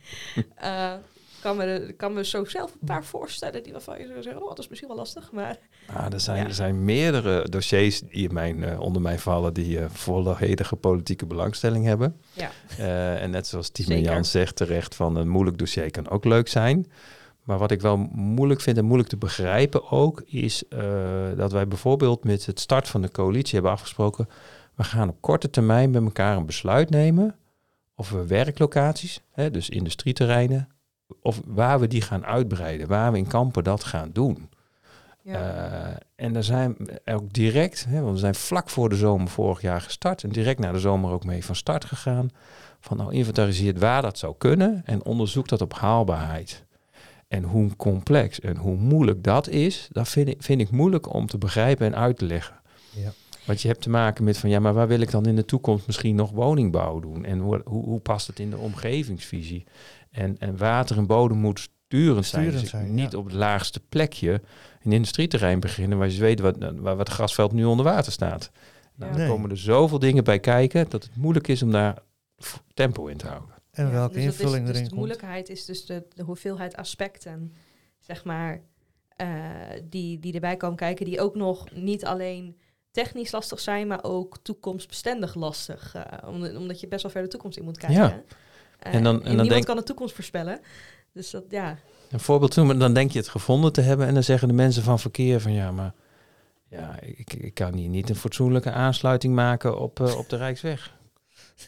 Kan 1.47 1.57
me, 1.57 1.95
kan 1.97 2.13
me 2.13 2.25
zo 2.25 2.45
zelf 2.45 2.73
een 2.73 2.87
paar 2.87 3.05
voorstellen 3.05 3.63
die 3.63 3.73
waarvan 3.73 3.99
je 3.99 4.07
zou 4.07 4.23
zeggen, 4.23 4.43
oh, 4.43 4.49
dat 4.49 4.59
is 4.59 4.69
misschien 4.69 4.89
wel 4.89 4.99
lastig, 4.99 5.33
maar 5.33 5.59
Ah, 5.87 6.13
er, 6.13 6.21
zijn, 6.21 6.37
Ja. 6.37 6.45
er 6.45 6.55
zijn 6.55 6.85
meerdere 6.85 7.49
dossiers 7.49 8.01
die 8.01 8.29
in 8.29 8.35
mijn, 8.35 8.65
eh, 8.65 8.81
onder 8.81 9.03
mij 9.03 9.19
vallen 9.19 9.55
die 9.55 9.79
eh 9.81 9.87
volledige 9.91 10.77
politieke 10.77 11.27
belangstelling 11.27 11.85
hebben. 11.85 12.21
ja. 12.33 12.51
Eh, 12.79 13.23
en 13.23 13.31
net 13.31 13.47
zoals 13.47 13.71
Zeker. 13.73 13.99
Jan 13.99 14.25
zegt 14.25 14.57
terecht, 14.57 14.95
van 14.95 15.17
een 15.17 15.29
moeilijk 15.29 15.59
dossier 15.59 15.91
kan 15.91 16.09
ook 16.09 16.25
leuk 16.25 16.49
zijn. 16.49 16.87
Maar 17.43 17.59
wat 17.59 17.71
ik 17.71 17.81
wel 17.81 17.97
moeilijk 18.13 18.61
vind 18.61 18.79
en 18.79 18.85
moeilijk 18.85 19.09
te 19.09 19.17
begrijpen 19.17 19.91
ook, 19.91 20.23
is 20.27 20.63
dat 21.37 21.53
wij 21.53 21.69
bijvoorbeeld 21.69 22.25
met 22.25 22.47
het 22.47 22.61
start 22.61 22.89
van 22.89 23.03
de 23.03 23.11
coalitie 23.11 23.55
hebben 23.55 23.73
afgesproken, 23.73 24.29
we 24.75 24.85
gaan 24.85 25.09
op 25.09 25.17
korte 25.21 25.51
termijn 25.51 25.91
met 25.91 26.03
elkaar 26.03 26.37
een 26.37 26.47
besluit 26.47 26.91
nemen 26.91 27.37
of 27.95 28.11
we 28.11 28.27
werklocaties, 28.27 29.21
hè, 29.33 29.51
dus 29.51 29.69
industrieterreinen, 29.69 30.69
of 31.23 31.41
waar 31.45 31.81
we 31.81 31.87
die 31.87 32.01
gaan 32.01 32.27
uitbreiden, 32.27 32.89
waar 32.89 33.13
we 33.13 33.19
in 33.19 33.27
kampen 33.27 33.65
dat 33.65 33.85
gaan 33.85 34.11
doen. 34.13 34.49
Ja. 35.23 35.35
Eh, 35.35 35.97
en 36.15 36.33
daar 36.33 36.45
zijn 36.45 36.75
we 36.79 37.01
ook 37.05 37.33
direct, 37.33 37.85
hè, 37.89 38.01
want 38.01 38.13
we 38.13 38.21
zijn 38.21 38.35
vlak 38.35 38.71
voor 38.71 38.89
de 38.89 38.97
zomer 38.97 39.29
vorig 39.29 39.61
jaar 39.61 39.81
gestart 39.81 40.23
en 40.23 40.31
direct 40.31 40.59
na 40.59 40.73
de 40.73 40.79
zomer 40.79 41.11
ook 41.11 41.25
mee 41.25 41.45
van 41.45 41.57
start 41.57 41.85
gegaan. 41.85 42.31
Van 42.81 42.97
nou 42.97 43.13
inventariseert 43.13 43.79
waar 43.79 44.03
dat 44.03 44.19
zou 44.19 44.35
kunnen 44.39 44.83
en 44.85 45.05
onderzoek 45.05 45.49
dat 45.49 45.61
op 45.61 45.75
haalbaarheid. 45.75 46.65
En 47.29 47.43
hoe 47.43 47.77
complex 47.77 48.41
en 48.41 48.57
hoe 48.57 48.77
moeilijk 48.77 49.25
dat 49.25 49.49
is, 49.49 49.89
dat 49.93 50.09
vind 50.09 50.29
ik, 50.29 50.43
vind 50.43 50.61
ik 50.61 50.71
moeilijk 50.71 51.15
om 51.15 51.27
te 51.27 51.39
begrijpen 51.39 51.87
en 51.87 51.97
uit 51.97 52.19
te 52.19 52.25
leggen. 52.25 52.57
Ja. 52.91 53.13
Want 53.47 53.63
je 53.63 53.69
hebt 53.69 53.83
te 53.83 53.91
maken 53.91 54.25
met 54.25 54.39
van 54.39 54.51
ja, 54.51 54.61
maar 54.61 54.75
waar 54.75 54.89
wil 54.89 55.01
ik 55.01 55.11
dan 55.11 55.27
in 55.27 55.37
de 55.37 55.45
toekomst 55.45 55.87
misschien 55.87 56.15
nog 56.15 56.31
woningbouw 56.31 57.01
doen? 57.01 57.25
En 57.25 57.39
hoe, 57.39 57.61
hoe, 57.65 57.85
hoe 57.85 58.01
past 58.01 58.27
het 58.27 58.39
in 58.39 58.51
de 58.51 58.59
omgevingsvisie? 58.59 59.65
En, 60.17 60.37
en 60.39 60.57
water 60.57 60.97
en 60.97 61.07
bodem 61.07 61.37
moet 61.39 61.59
sturend 61.89 62.27
zijn. 62.27 62.45
Sturend 62.45 62.71
Dus 62.71 62.91
niet 62.91 63.13
ja. 63.13 63.19
op 63.19 63.25
het 63.25 63.35
laagste 63.35 63.81
plekje 63.89 64.41
een 64.83 64.93
industrieterrein 64.93 65.61
beginnen 65.61 65.99
waar 65.99 66.09
je 66.11 66.21
weet 66.21 66.41
wat, 66.41 66.57
waar 66.77 66.99
het 66.99 67.09
grasveld 67.09 67.53
nu 67.53 67.65
onder 67.65 67.85
water 67.85 68.13
staat. 68.13 68.51
Nou, 68.95 69.17
dan 69.17 69.27
komen 69.29 69.51
er 69.51 69.59
zoveel 69.59 69.99
dingen 69.99 70.25
bij 70.25 70.39
kijken 70.41 70.89
dat 70.89 71.03
het 71.03 71.17
moeilijk 71.17 71.49
is 71.49 71.63
om 71.63 71.71
daar 71.71 71.99
tempo 72.75 73.07
in 73.07 73.17
te 73.17 73.27
houden. 73.27 73.49
En 73.71 73.85
Ja, 73.87 73.91
welke 73.93 74.15
dus 74.15 74.25
is- 74.25 74.31
invulling 74.41 74.61
dus 74.61 74.69
erin 74.71 74.83
de 74.83 74.89
komt. 74.89 74.99
moeilijkheid 75.01 75.49
is 75.49 75.65
dus 75.65 75.87
de, 75.87 76.07
de 76.15 76.23
hoeveelheid 76.23 76.77
aspecten, 76.77 77.53
zeg 78.01 78.25
maar, 78.25 78.61
eh, 79.17 79.29
die, 79.85 80.19
die 80.19 80.35
erbij 80.35 80.57
komen 80.57 80.77
kijken, 80.77 81.05
die 81.05 81.21
ook 81.21 81.35
nog 81.35 81.67
niet 81.75 82.05
alleen 82.05 82.57
technisch 82.91 83.33
lastig 83.33 83.61
zijn, 83.61 83.87
maar 83.87 84.03
ook 84.05 84.39
toekomstbestendig 84.43 85.35
lastig. 85.35 85.95
eh, 85.95 86.29
om- 86.29 86.57
omdat 86.57 86.81
je 86.81 86.89
best 86.89 87.03
wel 87.03 87.11
ver 87.13 87.23
de 87.23 87.29
toekomst 87.29 87.59
in 87.59 87.65
moet 87.65 87.79
kijken. 87.79 87.99
Ja. 88.03 88.23
Eh, 88.87 88.95
En 88.95 89.03
dan- 89.05 89.15
en 89.15 89.21
dan 89.21 89.29
niemand 89.29 89.49
denk- 89.51 89.67
kan 89.67 89.77
de 89.77 89.83
toekomst 89.83 90.15
voorspellen. 90.15 90.61
Dus 91.13 91.31
dat, 91.31 91.45
ja, 91.49 91.79
Een 92.11 92.21
voorbeeld 92.21 92.57
noemen, 92.57 92.79
dan 92.79 92.93
denk 92.95 93.11
je 93.11 93.19
het 93.19 93.29
gevonden 93.29 93.73
te 93.73 93.81
hebben 93.81 94.07
en 94.07 94.15
dan 94.15 94.23
zeggen 94.23 94.49
de 94.49 94.55
mensen 94.55 94.83
van 94.83 94.99
verkeer 94.99 95.41
van 95.41 95.53
ja, 95.53 95.71
maar 95.73 95.93
ja, 96.69 97.01
ik, 97.01 97.33
ik 97.33 97.55
kan 97.55 97.75
hier 97.75 97.89
niet 97.89 98.09
een 98.11 98.17
fatsoenlijke 98.17 98.71
aansluiting 98.71 99.35
maken 99.35 99.79
op, 99.79 100.01
eh, 100.01 100.19
op 100.19 100.29
de 100.29 100.37
Rijksweg. 100.37 100.95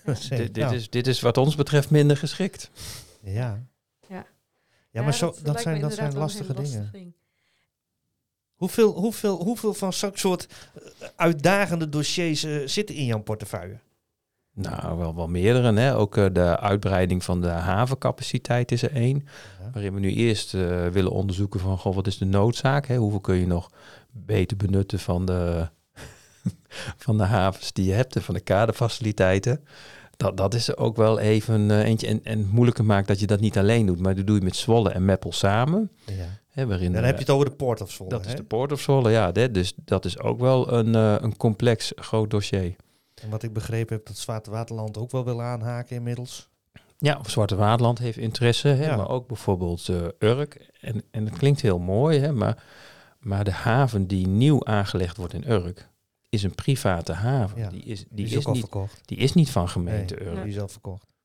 dit, 0.28 0.56
is, 0.72 0.90
dit 0.90 1.06
is 1.06 1.20
wat 1.20 1.36
ons 1.36 1.54
betreft 1.54 1.90
minder 1.90 2.16
geschikt. 2.16 2.70
Ja. 3.22 3.62
Ja. 4.08 4.26
Ja, 4.90 5.02
maar 5.02 5.14
zo, 5.14 5.34
dat, 5.42 5.60
zijn, 5.60 5.80
dat 5.80 5.92
zijn 5.94 6.14
lastige 6.14 6.54
dingen. 6.54 6.70
lastig 6.70 6.90
ding. 6.90 7.12
Hoeveel, 8.54 8.92
hoeveel, 8.92 9.42
hoeveel 9.44 9.74
van 9.74 9.92
zo'n 9.92 10.10
soort 10.14 10.46
eh, 10.74 11.08
uitdagende 11.16 11.88
dossiers 11.88 12.46
zitten 12.64 12.94
in 12.94 13.04
jouw 13.04 13.20
portefeuille? 13.22 13.78
Nou, 14.60 14.98
wel, 14.98 15.14
wel 15.14 15.28
meerdere. 15.28 15.72
Hè? 15.72 15.96
Ook 15.96 16.16
eh, 16.16 16.26
de 16.32 16.60
uitbreiding 16.60 17.24
van 17.24 17.40
de 17.40 17.48
havencapaciteit 17.48 18.72
is 18.72 18.82
er 18.82 18.92
één. 18.92 19.26
Ja. 19.60 19.70
Waarin 19.72 19.94
we 19.94 20.00
nu 20.00 20.12
eerst 20.12 20.54
eh, 20.54 20.86
willen 20.86 21.10
onderzoeken 21.10 21.60
van 21.60 21.78
goh, 21.78 21.94
wat 21.94 22.06
is 22.06 22.18
de 22.18 22.24
noodzaak? 22.24 22.86
Hè? 22.86 22.96
Hoeveel 22.96 23.20
kun 23.20 23.36
je 23.36 23.46
nog 23.46 23.70
beter 24.10 24.56
benutten 24.56 24.98
van 24.98 25.24
de, 25.24 25.68
van 27.04 27.18
de 27.18 27.24
havens 27.24 27.72
die 27.72 27.84
je 27.84 27.92
hebt 27.92 28.16
en 28.16 28.22
van 28.22 28.34
de 28.34 28.40
kaderfaciliteiten? 28.40 29.64
Dat, 30.16 30.36
dat 30.36 30.54
is 30.54 30.68
er 30.68 30.76
ook 30.76 30.96
wel 30.96 31.18
even 31.18 31.70
eh, 31.70 31.84
eentje. 31.84 32.06
En, 32.06 32.20
en 32.24 32.38
het 32.38 32.52
moeilijker 32.52 32.84
maakt 32.84 33.08
dat 33.08 33.20
je 33.20 33.26
dat 33.26 33.40
niet 33.40 33.58
alleen 33.58 33.86
doet, 33.86 34.00
maar 34.00 34.14
dat 34.14 34.26
doe 34.26 34.36
je 34.36 34.44
met 34.44 34.56
Zwolle 34.56 34.90
en 34.90 35.04
Meppel 35.04 35.32
samen. 35.32 35.90
Ja. 36.04 36.38
Hè, 36.48 36.66
waarin, 36.66 36.92
Dan 36.92 37.04
heb 37.04 37.14
je 37.14 37.20
het 37.20 37.30
over 37.30 37.48
de 37.48 37.56
Port 37.56 37.80
of 37.80 37.90
Zwolle. 37.90 38.10
dat 38.10 38.26
is 38.26 38.34
de 38.34 38.42
Port 38.42 38.72
of 38.72 38.80
Zwolle, 38.80 39.10
ja. 39.10 39.30
hè, 39.32 39.50
dus 39.50 39.72
dat 39.84 40.04
is 40.04 40.18
ook 40.18 40.40
wel 40.40 40.72
een, 40.72 40.94
een 40.94 41.36
complex 41.36 41.92
groot 41.96 42.30
dossier. 42.30 42.76
En 43.22 43.30
wat 43.30 43.42
ik 43.42 43.52
begrepen 43.52 43.96
heb, 43.96 44.06
dat 44.06 44.16
Zwarte 44.16 44.50
Waterland 44.50 44.96
ook 44.98 45.10
wel 45.10 45.24
wil 45.24 45.42
aanhaken 45.42 45.96
inmiddels. 45.96 46.48
Ja, 46.98 47.20
Zwarte 47.26 47.56
Waterland 47.56 47.98
heeft 47.98 48.18
interesse, 48.18 48.68
hè, 48.68 48.84
Ja. 48.86 48.96
maar 48.96 49.08
ook 49.08 49.26
bijvoorbeeld 49.26 49.88
eh, 49.88 50.06
Urk. 50.18 50.70
En, 50.80 51.02
en 51.10 51.24
het 51.24 51.38
klinkt 51.38 51.60
heel 51.60 51.78
mooi, 51.78 52.18
hè, 52.18 52.32
maar, 52.32 52.62
maar 53.18 53.44
de 53.44 53.52
haven 53.52 54.06
die 54.06 54.26
nieuw 54.26 54.64
aangelegd 54.64 55.16
wordt 55.16 55.32
in 55.34 55.50
Urk 55.50 55.88
is 56.28 56.42
een 56.42 56.54
private 56.54 57.12
haven. 57.12 57.58
Ja, 57.58 57.68
Die, 57.68 57.82
is, 57.82 57.98
die, 57.98 58.08
Die 58.10 58.24
is, 58.24 58.30
is 58.32 58.38
ook 58.38 58.44
al 58.46 58.52
niet, 58.52 58.60
verkocht. 58.60 59.00
die 59.04 59.18
is 59.18 59.34
niet 59.34 59.50
van 59.50 59.68
gemeente 59.68 60.14
Nee, 60.14 60.26
Urk. 60.28 60.42
Die 60.42 60.52
is 60.52 60.60
al 60.60 60.68
verkocht. 60.68 61.16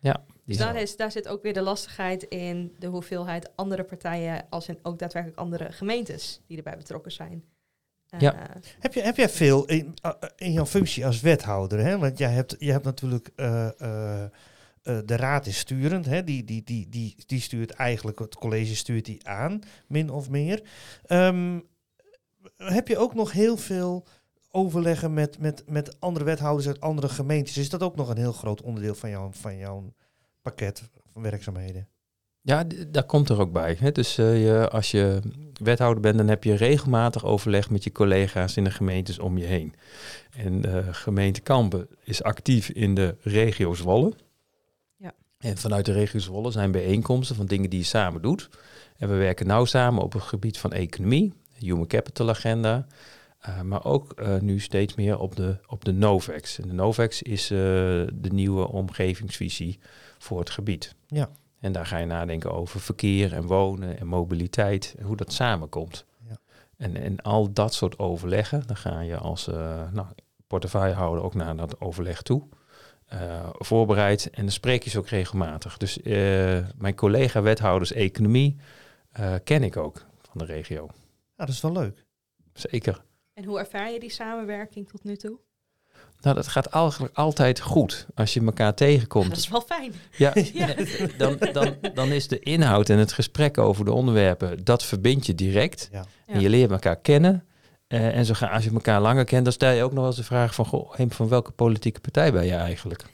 Die 0.00 0.12
Dus 0.44 0.56
daar, 0.56 0.76
is, 0.76 0.96
daar 0.96 1.12
zit 1.12 1.28
ook 1.28 1.42
weer 1.42 1.52
de 1.52 1.62
lastigheid 1.62 2.22
in 2.22 2.74
de 2.78 2.86
hoeveelheid 2.86 3.50
andere 3.54 3.84
partijen, 3.84 4.46
als 4.50 4.68
in 4.68 4.78
ook 4.82 4.98
daadwerkelijk 4.98 5.40
andere 5.40 5.72
gemeentes 5.72 6.40
die 6.46 6.56
erbij 6.56 6.76
betrokken 6.76 7.12
zijn. 7.12 7.44
Eh, 8.12 8.20
Ja. 8.20 8.50
Heb, 8.78 8.94
je, 8.94 9.00
heb 9.02 9.16
jij 9.16 9.28
veel 9.28 9.64
in, 9.66 9.94
eh, 10.02 10.10
in 10.36 10.52
jouw 10.52 10.66
functie 10.66 11.06
als 11.06 11.20
wethouder? 11.20 11.78
Hè? 11.84 11.98
Want 11.98 12.18
jij 12.18 12.30
hebt, 12.32 12.56
jij 12.58 12.72
hebt 12.72 12.84
natuurlijk 12.84 13.30
eh, 13.36 13.80
eh, 13.80 14.22
eh, 14.22 14.98
de 15.04 15.16
raad 15.16 15.46
is 15.46 15.58
sturend. 15.58 16.04
Hè? 16.06 16.24
Die, 16.24 16.44
die, 16.44 16.62
die, 16.64 16.88
die, 16.88 17.14
die 17.26 17.40
stuurt 17.40 17.70
eigenlijk, 17.70 18.18
het 18.18 18.34
college 18.34 18.76
stuurt 18.76 19.04
die 19.04 19.28
aan, 19.28 19.60
min 19.86 20.10
of 20.10 20.30
meer. 20.30 20.62
Ehm, 21.06 21.60
heb 22.56 22.88
je 22.88 22.98
ook 22.98 23.14
nog 23.14 23.32
heel 23.32 23.56
veel 23.56 24.06
overleggen 24.50 25.14
met, 25.14 25.38
met, 25.38 25.62
met 25.66 26.00
andere 26.00 26.24
wethouders 26.24 26.66
uit 26.66 26.80
andere 26.80 27.08
gemeentes? 27.08 27.56
Is 27.56 27.68
dat 27.68 27.82
ook 27.82 27.96
nog 27.96 28.08
een 28.08 28.16
heel 28.16 28.32
groot 28.32 28.62
onderdeel 28.62 28.94
van, 28.94 29.10
jou, 29.10 29.30
van 29.34 29.56
jouw 29.56 29.94
pakket 30.42 30.82
van 31.12 31.22
werkzaamheden? 31.22 31.88
Ja, 32.44 32.64
dat 32.88 33.06
komt 33.06 33.28
er 33.28 33.40
ook 33.40 33.52
bij. 33.52 33.76
Hè? 33.78 33.92
Dus 33.92 34.18
eh, 34.18 34.44
je, 34.44 34.68
als 34.68 34.90
je 34.90 35.20
wethouder 35.62 36.02
bent, 36.02 36.16
dan 36.16 36.28
heb 36.28 36.44
je 36.44 36.54
regelmatig 36.54 37.24
overleg 37.24 37.70
met 37.70 37.84
je 37.84 37.92
collega's 37.92 38.56
in 38.56 38.64
de 38.64 38.70
gemeentes 38.70 39.18
om 39.18 39.38
je 39.38 39.44
heen. 39.44 39.74
En 40.36 40.60
de 40.60 40.92
gemeente 40.94 41.40
Kampen 41.40 41.88
is 42.04 42.22
actief 42.22 42.68
in 42.68 42.94
de 42.94 43.16
regio 43.20 43.74
Zwolle. 43.74 44.12
Ja. 44.96 45.12
En 45.38 45.56
vanuit 45.56 45.84
de 45.84 45.92
regio 45.92 46.20
Zwolle 46.20 46.50
zijn 46.50 46.72
bijeenkomsten 46.72 47.36
van 47.36 47.46
dingen 47.46 47.70
die 47.70 47.78
je 47.78 47.84
samen 47.84 48.22
doet. 48.22 48.48
En 48.96 49.08
we 49.08 49.14
werken 49.14 49.46
nauw 49.46 49.64
samen 49.64 50.02
op 50.02 50.12
het 50.12 50.22
gebied 50.22 50.58
van 50.58 50.72
economie, 50.72 51.32
human 51.58 51.86
capital 51.86 52.28
agenda. 52.28 52.86
eh, 53.38 53.60
maar 53.60 53.84
ook 53.84 54.12
eh, 54.12 54.38
nu 54.38 54.60
steeds 54.60 54.94
meer 54.94 55.18
op 55.18 55.36
de, 55.36 55.56
op 55.66 55.84
de 55.84 55.92
NOVEX. 55.92 56.58
En 56.58 56.68
de 56.68 56.74
NOVEX 56.74 57.22
is 57.22 57.42
eh, 57.42 57.58
de 58.14 58.30
nieuwe 58.32 58.68
omgevingsvisie 58.68 59.78
voor 60.18 60.38
het 60.38 60.50
gebied. 60.50 60.94
Ja. 61.06 61.30
En 61.62 61.72
daar 61.72 61.86
ga 61.86 61.96
je 61.98 62.06
nadenken 62.06 62.52
over 62.52 62.80
verkeer 62.80 63.32
en 63.32 63.46
wonen 63.46 63.98
en 63.98 64.06
mobiliteit 64.06 64.94
en 64.98 65.04
hoe 65.04 65.16
dat 65.16 65.32
samenkomt. 65.32 66.04
Ja. 66.28 66.36
En, 66.76 66.96
en 66.96 67.20
al 67.20 67.52
dat 67.52 67.74
soort 67.74 67.98
overleggen, 67.98 68.62
dan 68.66 68.76
ga 68.76 69.00
je 69.00 69.16
als 69.16 69.48
eh, 69.48 69.92
nou, 69.92 70.06
portefeuillehouder 70.46 71.24
ook 71.24 71.34
naar 71.34 71.56
dat 71.56 71.80
overleg 71.80 72.22
toe. 72.22 72.42
eh, 73.06 73.48
voorbereid 73.52 74.30
en 74.30 74.42
dan 74.42 74.50
spreek 74.52 74.82
je 74.82 74.90
ze 74.90 74.98
ook 74.98 75.08
regelmatig. 75.08 75.76
Dus 75.76 76.00
eh, 76.00 76.58
mijn 76.78 76.94
collega-wethouders 76.94 77.92
economie 77.92 78.56
eh, 79.10 79.34
ken 79.44 79.62
ik 79.62 79.76
ook 79.76 80.06
van 80.20 80.38
de 80.38 80.44
regio. 80.44 80.88
Ja, 81.36 81.44
dat 81.44 81.48
is 81.48 81.60
wel 81.60 81.72
leuk. 81.72 82.04
Zeker. 82.52 83.02
En 83.34 83.44
hoe 83.44 83.58
ervaar 83.58 83.90
je 83.90 84.00
die 84.00 84.10
samenwerking 84.10 84.88
tot 84.88 85.04
nu 85.04 85.16
toe? 85.16 85.38
Nou, 86.22 86.36
dat 86.36 86.48
gaat 86.48 86.66
eigenlijk 86.66 87.16
altijd 87.16 87.60
goed 87.60 88.06
als 88.14 88.34
je 88.34 88.44
elkaar 88.44 88.74
tegenkomt. 88.74 89.28
Dat 89.28 89.38
is 89.38 89.48
wel 89.48 89.60
fijn. 89.60 89.92
Ja, 90.16 90.32
Ja. 90.52 90.74
dan, 91.18 91.36
dan, 91.52 91.74
dan 91.94 92.08
is 92.08 92.28
de 92.28 92.38
inhoud 92.38 92.88
en 92.88 92.98
het 92.98 93.12
gesprek 93.12 93.58
over 93.58 93.84
de 93.84 93.92
onderwerpen, 93.92 94.64
dat 94.64 94.84
verbind 94.84 95.26
je 95.26 95.34
direct. 95.34 95.88
Ja. 95.92 96.04
En 96.26 96.40
je 96.40 96.48
leert 96.48 96.70
elkaar 96.70 96.96
kennen. 97.00 97.44
Eh, 97.86 98.16
en 98.16 98.24
zo 98.24 98.34
ga, 98.34 98.46
als 98.46 98.64
je 98.64 98.70
elkaar 98.70 99.00
langer 99.00 99.24
kent, 99.24 99.44
dan 99.44 99.52
stel 99.52 99.70
je 99.72 99.82
ook 99.82 99.90
nog 99.90 99.98
wel 99.98 100.06
eens 100.06 100.16
de 100.16 100.24
vraag 100.24 100.54
van, 100.54 100.66
goh, 100.66 100.94
van 101.08 101.28
welke 101.28 101.50
politieke 101.52 102.00
partij 102.00 102.32
ben 102.32 102.44
je 102.44 102.54
eigenlijk? 102.54 103.04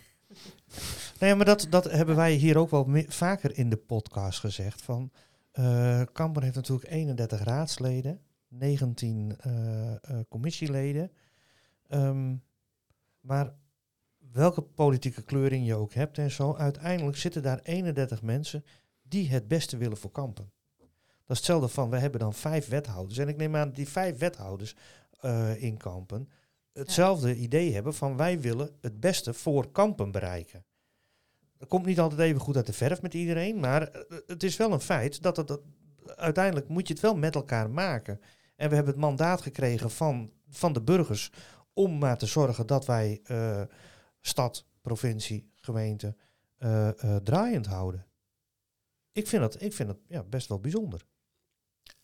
Nee, 1.20 1.34
maar 1.34 1.44
dat, 1.44 1.66
dat 1.70 1.84
hebben 1.90 2.16
wij 2.16 2.32
hier 2.32 2.58
ook 2.58 2.70
wel 2.70 2.84
me- 2.84 3.04
vaker 3.08 3.56
in 3.58 3.70
de 3.70 3.76
podcast 3.76 4.40
gezegd. 4.40 4.82
Van, 4.82 5.10
eh 5.52 6.02
Kampen 6.12 6.42
heeft 6.42 6.54
natuurlijk 6.54 6.90
31 6.90 7.44
raadsleden, 7.44 8.20
19 8.48 9.36
eh, 9.40 9.52
eh, 9.90 9.96
commissieleden. 10.28 11.10
Ehm, 11.88 12.34
maar 13.20 13.54
welke 14.32 14.62
politieke 14.62 15.22
kleuring 15.22 15.66
je 15.66 15.75
ook 15.75 15.92
hebt 15.92 16.18
en 16.18 16.30
zo, 16.30 16.54
uiteindelijk 16.54 17.16
zitten 17.16 17.42
daar 17.42 17.60
31 17.62 18.22
mensen 18.22 18.64
die 19.02 19.28
het 19.28 19.48
beste 19.48 19.76
willen 19.76 19.96
voor 19.96 20.10
Kampen. 20.10 20.52
Dat 20.76 21.37
is 21.37 21.37
hetzelfde 21.37 21.68
van, 21.68 21.90
we 21.90 21.98
hebben 21.98 22.20
dan 22.20 22.34
vijf 22.34 22.68
wethouders. 22.68 23.18
En 23.18 23.28
ik 23.28 23.37
neem 23.37 23.56
aan 23.56 23.66
dat 23.66 23.76
die 23.76 23.88
vijf 23.88 24.18
wethouders 24.18 24.76
eh, 25.20 25.62
in 25.62 25.76
Kampen 25.76 26.28
hetzelfde 26.72 27.37
idee 27.37 27.75
hebben 27.75 27.94
van 27.94 28.16
wij 28.16 28.40
willen 28.40 28.70
het 28.80 29.00
beste 29.00 29.34
voor 29.34 29.70
Kampen 29.72 30.10
bereiken. 30.10 30.64
Dat 31.56 31.68
komt 31.68 31.87
niet 31.87 32.00
altijd 32.00 32.20
even 32.20 32.40
goed 32.40 32.56
uit 32.56 32.66
de 32.66 32.72
verf 32.72 33.02
met 33.02 33.14
iedereen, 33.14 33.60
maar 33.60 33.82
eh, 33.82 34.18
het 34.26 34.42
is 34.42 34.56
wel 34.56 34.72
een 34.72 34.80
feit 34.80 35.22
dat 35.22 35.37
het, 35.37 35.48
dat 35.48 35.60
uiteindelijk 36.16 36.68
moet 36.68 36.87
je 36.88 36.92
het 36.92 37.02
wel 37.02 37.16
met 37.16 37.34
elkaar 37.34 37.70
maken. 37.70 38.20
En 38.56 38.68
we 38.68 38.75
hebben 38.75 38.92
het 38.92 39.02
mandaat 39.02 39.40
gekregen 39.40 39.90
van, 39.90 40.32
van 40.48 40.72
de 40.72 40.82
burgers 40.82 41.30
om 41.78 41.99
maar 41.99 42.18
te 42.18 42.26
zorgen 42.26 42.66
dat 42.66 42.87
wij 42.87 43.20
eh, 43.25 43.62
stad, 44.20 44.64
provincie, 44.80 45.50
gemeente 45.54 46.16
eh, 46.56 46.88
eh, 46.88 47.16
draaiend 47.16 47.66
houden. 47.66 48.06
Ik 49.12 49.26
vind 49.26 49.42
dat, 49.42 49.62
ik 49.62 49.73
vind 49.73 49.88
dat 49.88 49.99
ja, 50.08 50.23
best 50.23 50.49
wel 50.49 50.61
bijzonder. 50.61 51.04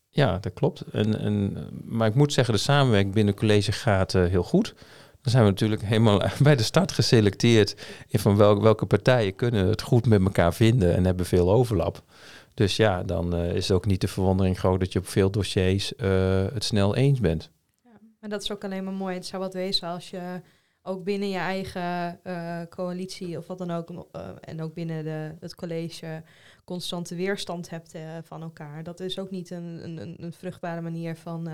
Ja, 0.09 0.39
dat 0.39 0.53
klopt. 0.53 0.81
En, 0.81 1.19
en, 1.19 1.69
maar 1.85 2.09
ik 2.09 2.15
moet 2.15 2.33
zeggen, 2.33 2.55
de 2.55 2.61
samenwerking 2.61 3.15
binnen 3.15 3.35
college 3.35 3.73
gaat 3.73 4.13
heel 4.13 4.43
goed. 4.43 4.75
Dan 5.21 5.33
zijn 5.33 5.45
we 5.45 5.51
natuurlijk 5.51 5.83
helemaal 5.83 6.23
bij 6.43 6.57
de 6.57 6.63
start 6.63 6.93
geselecteerd 6.93 7.87
in 8.09 8.19
van 8.19 8.37
wel, 8.37 8.63
welke 8.63 8.87
partijen 8.87 9.35
kunnen 9.35 9.67
het 9.67 9.83
goed 9.83 10.07
met 10.07 10.23
elkaar 10.23 10.55
vinden 10.55 10.95
en 10.95 11.05
hebben 11.05 11.27
veel 11.27 11.53
overlap. 11.53 12.03
Dus 12.55 12.77
ja, 12.77 13.03
dan 13.03 13.37
is 13.37 13.69
het 13.69 13.77
ook 13.77 13.87
niet 13.87 14.01
de 14.01 14.09
verwondering 14.09 14.59
groot 14.59 14.81
dat 14.81 14.93
je 14.93 14.99
op 14.99 15.09
veel 15.09 15.31
dossiers 15.31 15.93
het 16.53 16.65
snel 16.65 16.97
eens 16.97 17.21
bent. 17.21 17.53
Maar 18.25 18.33
dat 18.33 18.43
is 18.43 18.53
ook 18.53 18.65
alleen 18.65 18.85
maar 18.85 18.93
mooi. 18.93 19.15
Het 19.15 19.27
zou 19.27 19.43
wat 19.43 19.55
wezen 19.55 19.89
als 19.89 20.11
je 20.11 20.41
ook 20.83 21.05
binnen 21.05 21.29
je 21.29 21.39
eigen 21.39 22.21
eh, 22.23 22.61
coalitie 22.69 23.39
of 23.39 23.47
wat 23.47 23.59
dan 23.59 23.71
ook, 23.71 24.07
eh, 24.13 24.31
en 24.41 24.63
ook 24.63 24.75
binnen 24.75 25.05
de, 25.05 25.35
het 25.41 25.55
college, 25.55 26.23
constante 26.65 27.15
weerstand 27.15 27.71
hebt 27.71 27.95
eh, 27.95 28.03
van 28.23 28.43
elkaar. 28.43 28.83
Dat 28.83 29.01
is 29.01 29.19
ook 29.19 29.31
niet 29.31 29.51
een, 29.51 29.81
een, 29.85 30.23
een- 30.23 30.33
vruchtbare 30.33 30.81
manier 30.81 31.17
van 31.17 31.49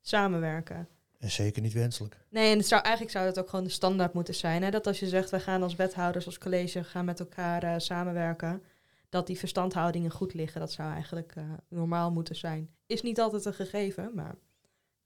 samenwerken. 0.00 0.88
En 1.18 1.30
zeker 1.30 1.62
niet 1.62 1.72
wenselijk. 1.72 2.16
Nee, 2.28 2.50
en 2.52 2.58
het 2.58 2.66
zou, 2.66 2.82
eigenlijk 2.82 3.14
zou 3.14 3.26
dat 3.26 3.38
ook 3.38 3.48
gewoon 3.48 3.64
de 3.64 3.70
standaard 3.70 4.12
moeten 4.12 4.34
zijn. 4.34 4.62
Hè? 4.62 4.70
Dat 4.70 4.86
als 4.86 5.00
je 5.00 5.08
zegt, 5.08 5.30
we 5.30 5.40
gaan 5.40 5.62
als 5.62 5.74
wethouders, 5.74 6.26
als 6.26 6.38
college, 6.38 6.84
gaan 6.84 7.04
met 7.04 7.20
elkaar 7.20 7.80
samenwerken. 7.80 8.62
Dat 9.08 9.26
die 9.26 9.38
verstandhoudingen 9.38 10.10
goed 10.10 10.34
liggen. 10.34 10.60
Dat 10.60 10.72
zou 10.72 10.92
eigenlijk 10.92 11.34
normaal 11.68 12.10
moeten 12.10 12.36
zijn. 12.36 12.70
Is 12.86 13.02
niet 13.02 13.20
altijd 13.20 13.44
een 13.44 13.54
gegeven, 13.54 14.10
maar... 14.14 14.34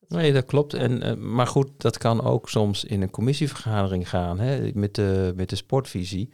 Nee, 0.09 0.33
dat 0.33 0.45
klopt. 0.45 0.75
En, 0.75 1.03
eh, 1.03 1.15
maar 1.15 1.47
goed, 1.47 1.69
dat 1.77 1.99
kan 1.99 2.23
ook 2.23 2.49
soms 2.49 2.85
in 2.85 3.03
een 3.03 3.11
commissievergadering 3.11 4.09
gaan 4.09 4.39
hè, 4.39 4.71
met, 4.75 4.95
de, 4.95 5.33
met 5.37 5.49
de 5.49 5.57
sportvisie. 5.57 6.29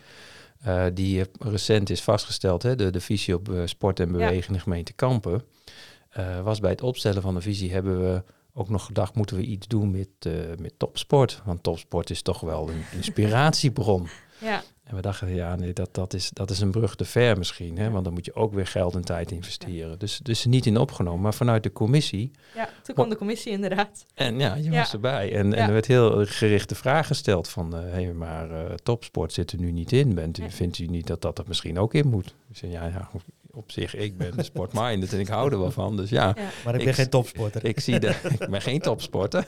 eh, 0.62 0.84
die 0.94 1.24
recent 1.38 1.90
is 1.90 2.02
vastgesteld, 2.02 2.62
hè, 2.62 2.76
de, 2.76 2.90
de 2.90 3.00
visie 3.00 3.34
op 3.34 3.48
eh, 3.52 3.62
sport 3.64 4.00
en 4.00 4.12
bewegen 4.12 4.46
in 4.46 4.52
de 4.52 4.60
gemeente 4.60 4.92
Kampen. 4.92 5.42
was 6.42 6.60
bij 6.60 6.70
het 6.70 6.82
opstellen 6.82 7.22
van 7.22 7.34
de 7.34 7.40
visie 7.40 7.72
hebben 7.72 8.00
we 8.00 8.22
ook 8.54 8.68
nog 8.68 8.84
gedacht, 8.84 9.14
moeten 9.14 9.36
we 9.36 9.42
iets 9.42 9.66
doen 9.68 9.90
met, 9.90 10.08
met 10.58 10.74
topsport? 10.76 11.42
Want 11.44 11.62
topsport 11.62 12.10
is 12.10 12.22
toch 12.22 12.40
wel 12.40 12.68
een 12.68 12.84
inspiratiebron. 12.98 14.08
Ja, 14.40 14.62
En 14.84 14.94
we 14.94 15.02
dachten, 15.02 15.34
ja, 15.34 15.56
nee, 15.56 15.72
dat, 15.72 15.94
dat, 15.94 16.14
is, 16.14 16.30
dat 16.30 16.50
is 16.50 16.60
een 16.60 16.70
brug 16.70 16.94
te 16.94 17.04
ver 17.04 17.38
misschien. 17.38 17.78
Hè? 17.78 17.90
Want 17.90 18.04
dan 18.04 18.12
moet 18.12 18.24
je 18.24 18.34
ook 18.34 18.52
weer 18.52 18.66
geld 18.66 18.94
en 18.94 19.04
tijd 19.04 19.30
investeren. 19.30 19.98
Dus, 19.98 20.20
dus 20.22 20.44
niet 20.44 20.66
in 20.66 20.76
opgenomen. 20.76 21.20
Maar 21.20 21.34
vanuit 21.34 21.62
de 21.62 21.72
commissie 21.72 22.30
ja, 22.54 22.68
toen 22.82 22.94
kwam 22.94 23.08
de 23.08 23.16
commissie 23.16 23.52
inderdaad. 23.52 24.06
en 24.14 24.38
ja, 24.38 24.54
je 24.54 24.70
Ja. 24.70 24.78
was 24.78 24.92
erbij. 24.92 25.32
En, 25.34 25.54
en 25.54 25.66
er 25.66 25.72
werd 25.72 25.86
heel 25.86 26.26
gerichte 26.26 26.74
vraag 26.74 27.06
gesteld 27.06 27.48
van... 27.48 27.74
hé, 27.74 27.80
hey, 27.80 28.12
maar 28.12 28.50
eh, 28.50 28.74
topsport 28.74 29.32
zit 29.32 29.52
er 29.52 29.58
nu 29.58 29.72
niet 29.72 29.92
in. 29.92 30.14
Bent 30.14 30.38
u. 30.38 30.50
Vindt 30.50 30.78
u 30.78 30.86
niet 30.86 31.06
dat 31.06 31.22
dat 31.22 31.38
er 31.38 31.44
misschien 31.48 31.78
ook 31.78 31.94
in 31.94 32.08
moet? 32.08 32.34
Zei, 32.52 32.72
ja, 32.72 32.86
ja, 32.86 33.10
op 33.54 33.70
zich, 33.70 33.94
ik 33.94 34.16
ben 34.18 34.44
sportminded 34.44 35.12
en 35.12 35.20
ik 35.20 35.28
hou 35.28 35.52
er 35.52 35.58
wel 35.58 35.70
van. 35.70 35.96
Dus 35.96 36.10
ja, 36.10 36.32
Ja. 36.36 36.48
Maar 36.64 36.74
ik 36.74 36.80
Ik- 36.80 36.84
ben 36.86 36.94
geen 36.94 37.08
topsporter. 37.08 37.64
ik 37.64 37.80
zie 37.80 37.98
er... 37.98 38.32
ik 38.40 38.48
ben 38.50 38.62
geen 38.62 38.80
topsporter. 38.80 39.46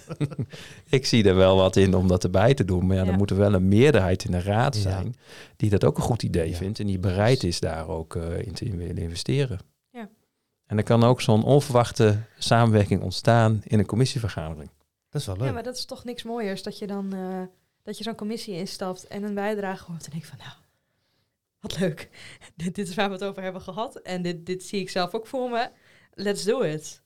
ik 0.91 1.07
zie 1.07 1.25
er 1.29 1.35
wel 1.37 1.57
wat 1.57 1.77
in 1.77 1.95
om 1.95 2.09
dat 2.09 2.25
erbij 2.25 2.55
te 2.55 2.65
doen. 2.65 2.87
Maar 2.87 2.97
ja, 2.97 3.03
Ja. 3.03 3.09
dan 3.09 3.19
moet 3.19 3.31
er 3.31 3.37
wel 3.37 3.55
een 3.55 3.69
meerderheid 3.69 4.25
in 4.25 4.31
de 4.31 4.41
raad 4.43 4.75
Ja. 4.77 4.81
zijn... 4.81 5.15
die 5.57 5.71
dat 5.71 5.85
ook 5.85 5.97
een 5.97 6.03
goed 6.03 6.23
idee 6.23 6.51
Ja. 6.51 6.57
vindt... 6.57 6.81
en 6.81 6.87
die 6.87 6.99
bereid 6.99 7.43
is 7.43 7.61
daar 7.61 7.89
ook 7.89 8.17
eh, 8.17 8.39
in 8.47 8.53
te 8.53 8.65
in 8.65 8.77
willen 8.77 8.99
investeren. 8.99 9.59
Ja. 9.91 10.09
En 10.67 10.77
dan 10.77 10.85
kan 10.85 11.05
ook 11.05 11.21
zo'n 11.21 11.45
onverwachte 11.45 12.19
samenwerking 12.39 13.03
ontstaan 13.03 13.61
in 13.65 13.79
een 13.79 13.87
commissievergadering. 13.87 14.71
Dat 15.11 15.21
is 15.21 15.27
wel 15.27 15.37
leuk. 15.37 15.47
ja, 15.47 15.53
maar 15.53 15.63
dat 15.63 15.77
is 15.77 15.85
toch 15.85 16.05
niks 16.05 16.23
mooiers 16.23 16.63
dat 16.63 16.79
je 16.79 16.87
dan 16.87 17.13
eh, 17.13 17.41
dat 17.83 17.99
je 17.99 18.05
zo'n 18.05 18.15
commissie 18.15 18.55
instapt 18.55 19.07
en 19.07 19.23
een 19.23 19.35
bijdrage 19.35 19.85
hoort 19.91 20.05
en 20.05 20.11
denk 20.11 20.25
van 20.25 20.39
nou, 20.39 20.51
wat 21.65 21.79
leuk. 21.79 22.09
dit, 22.57 22.75
dit 22.75 22.89
is 22.89 22.95
waar 22.95 23.09
we 23.09 23.15
het 23.15 23.25
over 23.25 23.43
hebben 23.43 23.63
gehad 23.63 23.97
en 23.97 24.23
dit, 24.23 24.47
dit 24.47 24.63
zie 24.63 24.81
ik 24.81 24.91
zelf 24.91 25.15
ook 25.15 25.27
voor 25.27 25.51
me. 25.51 25.71
Let's 26.15 26.45
do 26.45 26.61
it. 26.61 27.03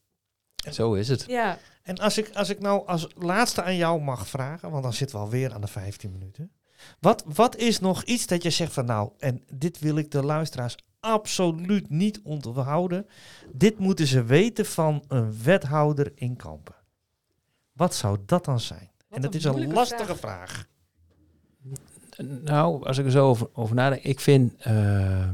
Zo 0.71 0.95
is 0.95 1.09
het. 1.09 1.25
Ja, 1.29 1.59
En 1.83 1.99
als 1.99 2.19
ik, 2.19 2.31
als 2.35 2.49
ik 2.49 2.61
nou 2.61 2.87
als 2.87 3.07
laatste 3.15 3.63
aan 3.63 3.77
jou 3.77 4.01
mag 4.01 4.29
vragen, 4.29 4.71
want 4.71 4.83
dan 4.83 4.93
zitten 4.93 5.17
we 5.17 5.23
alweer 5.23 5.53
aan 5.53 5.61
de 5.61 5.67
15 5.67 6.13
minuten. 6.13 6.53
Wat, 7.01 7.25
wat 7.27 7.57
is 7.57 7.81
nog 7.81 8.03
iets 8.03 8.27
dat 8.27 8.43
je 8.43 8.51
zegt 8.51 8.73
van 8.73 8.85
nou, 8.85 9.11
en 9.19 9.45
dit 9.53 9.79
wil 9.79 9.97
ik 9.97 10.11
de 10.11 10.23
luisteraars 10.23 10.77
absoluut 11.01 11.91
niet 11.91 12.21
onthouden. 12.23 13.07
Dit 13.53 13.79
moeten 13.79 14.07
ze 14.07 14.25
weten 14.25 14.67
van 14.67 15.05
een 15.09 15.43
wethouder 15.43 16.13
in 16.15 16.37
Kampen. 16.37 16.75
Wat 17.73 17.95
zou 17.95 18.19
dat 18.27 18.45
dan 18.45 18.61
zijn? 18.61 18.91
en 19.11 19.23
dat 19.23 19.35
is 19.35 19.45
een 19.45 19.73
lastige 19.73 20.17
vraag. 20.17 20.67
Nou, 22.45 22.87
als 22.87 22.99
ik 22.99 23.05
er 23.05 23.11
zo 23.11 23.29
over, 23.29 23.49
over 23.53 23.75
nadenk, 23.75 24.03
ik 24.03 24.21
vind 24.21 24.53
eh, 24.59 25.29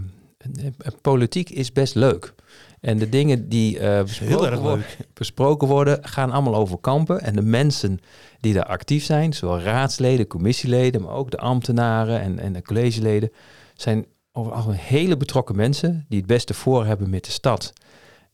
politiek 1.00 1.50
is 1.50 1.72
best 1.72 1.94
leuk. 1.94 2.34
En 2.80 2.98
de 2.98 3.08
dingen 3.08 3.48
die 3.48 3.78
Heel 3.78 4.02
besproken, 4.04 4.60
worden, 4.60 4.84
besproken 5.12 5.68
worden, 5.68 6.04
gaan 6.04 6.30
allemaal 6.30 6.54
over 6.54 6.78
kampen. 6.78 7.20
En 7.20 7.34
de 7.34 7.42
mensen 7.42 7.98
die 8.40 8.54
daar 8.54 8.66
actief 8.66 9.04
zijn, 9.04 9.32
zowel 9.32 9.60
raadsleden, 9.60 10.26
commissieleden, 10.26 11.02
maar 11.02 11.14
ook 11.14 11.30
de 11.30 11.38
ambtenaren 11.38 12.20
en, 12.20 12.38
en 12.38 12.52
de 12.52 12.62
collegeleden, 12.62 13.30
zijn 13.74 14.06
over 14.32 14.52
al 14.52 14.70
hele 14.70 15.16
betrokken 15.16 15.56
mensen 15.56 16.04
die 16.08 16.18
het 16.18 16.26
beste 16.26 16.54
voor 16.54 16.86
hebben 16.86 17.10
met 17.10 17.24
de 17.24 17.30
stad. 17.30 17.72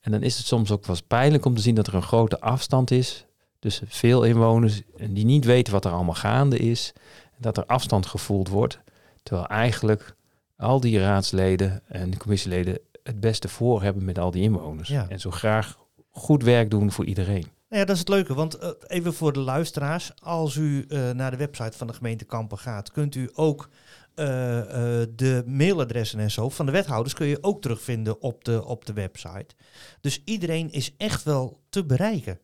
En 0.01 0.11
dan 0.11 0.23
is 0.23 0.37
het 0.37 0.47
soms 0.47 0.71
ook 0.71 0.87
wel 0.87 0.97
eens 0.97 1.05
pijnlijk 1.07 1.45
om 1.45 1.55
te 1.55 1.63
zien 1.63 1.75
dat 1.75 1.87
er 1.87 1.95
een 1.95 2.03
grote 2.03 2.41
afstand 2.41 2.91
is 2.91 3.27
tussen 3.59 3.87
veel 3.89 4.25
inwoners 4.25 4.83
en 4.97 5.15
die 5.15 5.25
niet 5.25 5.45
weten 5.45 5.73
wat 5.73 5.85
er 5.85 5.93
allemaal 5.93 6.15
gaande 6.15 6.59
is. 6.59 6.93
Dat 7.41 7.57
er 7.57 7.67
afstand 7.67 8.07
gevoeld 8.07 8.49
wordt, 8.49 8.79
terwijl 9.23 9.47
eigenlijk 9.47 10.15
al 10.57 10.81
die 10.81 11.01
raadsleden 11.01 11.83
en 11.87 12.17
commissieleden 12.17 12.79
het 13.03 13.21
beste 13.21 13.49
voor 13.49 13.83
hebben 13.83 14.05
met 14.05 14.19
al 14.19 14.31
die 14.31 14.43
inwoners. 14.43 14.89
Ja. 14.89 15.07
En 15.09 15.21
zo 15.21 15.31
graag 15.31 15.79
goed 16.11 16.43
werk 16.43 16.71
doen 16.71 16.93
voor 16.93 17.05
iedereen. 17.05 17.47
Nou 17.69 17.83
ja, 17.83 17.85
dat 17.85 17.95
is 17.95 17.99
het 17.99 18.09
leuke, 18.09 18.35
want 18.35 18.55
eh, 18.55 18.71
even 18.87 19.15
voor 19.15 19.33
de 19.33 19.41
luisteraars, 19.41 20.13
als 20.23 20.55
u 20.55 20.85
eh, 20.89 21.11
naar 21.11 21.31
de 21.31 21.37
website 21.37 21.77
van 21.77 21.87
de 21.87 21.93
gemeente 21.93 22.25
Kampen 22.25 22.59
gaat, 22.59 22.91
kunt 22.91 23.15
u 23.15 23.31
ook 23.35 23.69
eh, 24.15 25.01
eh, 25.01 25.09
de 25.17 25.43
mailadressen 25.47 26.19
en 26.19 26.31
zo 26.31 26.49
van 26.49 26.67
de 26.67 26.73
wethouders 26.73 27.15
kun 27.15 27.27
je 27.27 27.43
ook 27.43 27.61
terugvinden 27.61 28.23
op 28.23 28.45
de, 28.45 28.65
op 28.65 28.87
de 28.87 28.93
website. 28.93 29.55
Dus 30.01 30.23
iedereen 30.25 30.71
is 30.71 30.95
echt 30.97 31.23
wel 31.23 31.61
te 31.69 31.85
bereiken. 31.85 32.39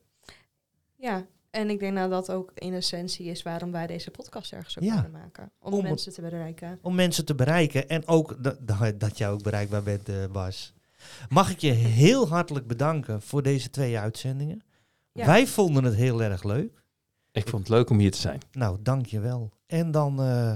Ja, 0.97 1.26
en 1.57 1.71
ik 1.71 1.79
denk 1.79 1.97
dat 1.97 2.11
dat 2.11 2.31
ook 2.31 2.51
in 2.55 2.75
essentie 2.75 3.27
is 3.27 3.43
waarom 3.43 3.73
wij 3.73 3.87
deze 3.87 4.11
podcast 4.11 4.53
ergens 4.53 4.79
ook 4.79 4.85
Ja. 4.85 4.95
willen 4.95 5.11
maken. 5.11 5.51
Om, 5.61 5.73
Om- 5.73 5.83
mensen 5.83 6.13
te 6.13 6.21
bereiken. 6.21 6.79
Om 6.83 6.95
mensen 6.95 7.25
te 7.25 7.35
bereiken 7.35 7.89
en 7.89 8.07
ook 8.09 8.37
dat, 8.43 8.57
dat, 9.01 9.19
jij 9.19 9.31
ook 9.31 9.43
bereikbaar 9.43 9.83
bent, 9.83 10.09
eh, 10.09 10.15
Bas. 10.33 10.73
Mag 11.29 11.51
ik 11.51 11.59
je 11.59 11.71
heel 11.71 12.29
hartelijk 12.29 12.67
bedanken 12.67 13.23
voor 13.23 13.43
deze 13.43 13.71
twee 13.71 13.99
uitzendingen. 13.99 14.63
Ja. 15.13 15.27
Wij 15.27 15.47
vonden 15.47 15.85
het 15.85 15.95
heel 15.95 16.23
erg 16.23 16.43
leuk. 16.45 16.83
Ik 17.33 17.49
vond 17.49 17.63
het 17.69 17.77
leuk 17.77 17.91
om 17.91 17.99
hier 17.99 18.11
te 18.11 18.19
zijn. 18.19 18.41
Nou, 18.53 18.79
dank 18.83 19.07
je 19.07 19.21
wel. 19.21 19.51
En 19.67 19.91
dan 19.91 20.21
eh 20.23 20.53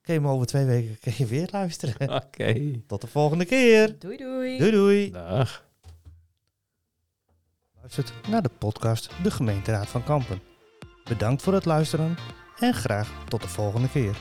kun 0.00 0.14
je 0.14 0.20
me 0.20 0.28
over 0.28 0.46
twee 0.46 0.64
weken 0.64 0.98
kun 0.98 1.12
je 1.16 1.26
weer 1.26 1.48
luisteren. 1.52 2.10
Oké. 2.24 2.80
Tot 2.86 3.00
de 3.00 3.06
volgende 3.06 3.44
keer. 3.44 3.98
Doei 3.98 4.16
doei. 4.16 4.58
Doei 4.58 4.70
doei. 4.70 5.10
Dag. 5.10 5.64
Luistert 7.82 8.28
naar 8.28 8.42
de 8.42 8.50
podcast 8.58 9.10
De 9.22 9.30
Gemeenteraad 9.30 9.88
van 9.88 10.04
Kampen. 10.04 10.42
Bedankt 11.04 11.42
voor 11.42 11.52
het 11.52 11.64
luisteren 11.64 12.16
en 12.58 12.74
graag 12.74 13.24
tot 13.28 13.42
de 13.42 13.48
volgende 13.48 13.88
keer. 13.88 14.16